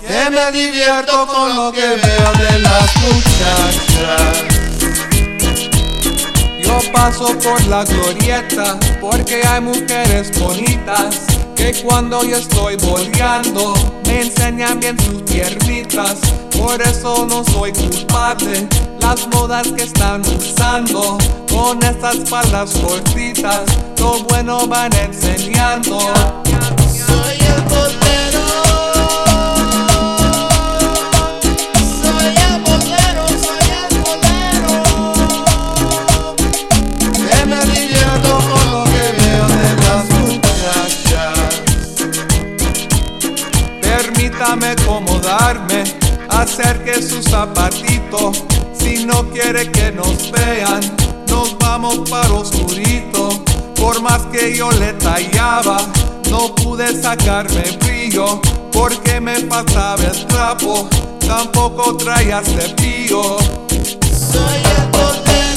Que 0.00 0.30
me 0.30 0.50
divierto 0.50 1.26
con 1.28 1.54
lo 1.54 1.70
que 1.70 1.86
veo 1.86 2.32
de 2.32 2.58
las 2.58 2.96
muchachas. 2.96 4.44
Yo 6.58 6.80
paso 6.92 7.38
por 7.38 7.64
la 7.66 7.84
glorieta 7.84 8.76
porque 9.00 9.46
hay 9.46 9.60
mujeres 9.60 10.36
bonitas 10.40 11.37
que 11.58 11.74
cuando 11.82 12.22
yo 12.22 12.36
estoy 12.36 12.76
boleando 12.76 13.74
me 14.06 14.22
enseñan 14.22 14.78
bien 14.78 14.96
sus 15.00 15.22
piernitas. 15.22 16.20
Por 16.56 16.80
eso 16.80 17.26
no 17.26 17.44
soy 17.44 17.72
culpable. 17.72 18.66
Las 19.00 19.26
modas 19.28 19.66
que 19.76 19.82
están 19.82 20.22
usando 20.22 21.18
con 21.50 21.82
estas 21.82 22.18
palas 22.30 22.70
cortitas, 22.78 23.62
lo 23.98 24.22
bueno 24.24 24.66
van 24.68 24.92
enseñando. 24.94 25.98
acerque 46.38 47.02
sus 47.02 47.24
zapatitos. 47.24 48.44
Si 48.72 49.04
no 49.04 49.28
quiere 49.30 49.70
que 49.70 49.92
nos 49.92 50.30
vean, 50.30 50.80
nos 51.28 51.56
vamos 51.58 52.08
para 52.08 52.32
oscurito. 52.32 53.28
Por 53.74 54.00
más 54.00 54.22
que 54.32 54.56
yo 54.56 54.70
le 54.72 54.92
tallaba, 54.94 55.78
no 56.30 56.54
pude 56.54 57.00
sacarme 57.00 57.62
brillo, 57.80 58.40
porque 58.72 59.20
me 59.20 59.40
pasaba 59.40 60.02
el 60.02 60.26
trapo, 60.26 60.88
tampoco 61.26 61.96
traía 61.96 62.42
cepillo. 62.42 63.38
Soy 64.32 64.56
el. 64.56 65.47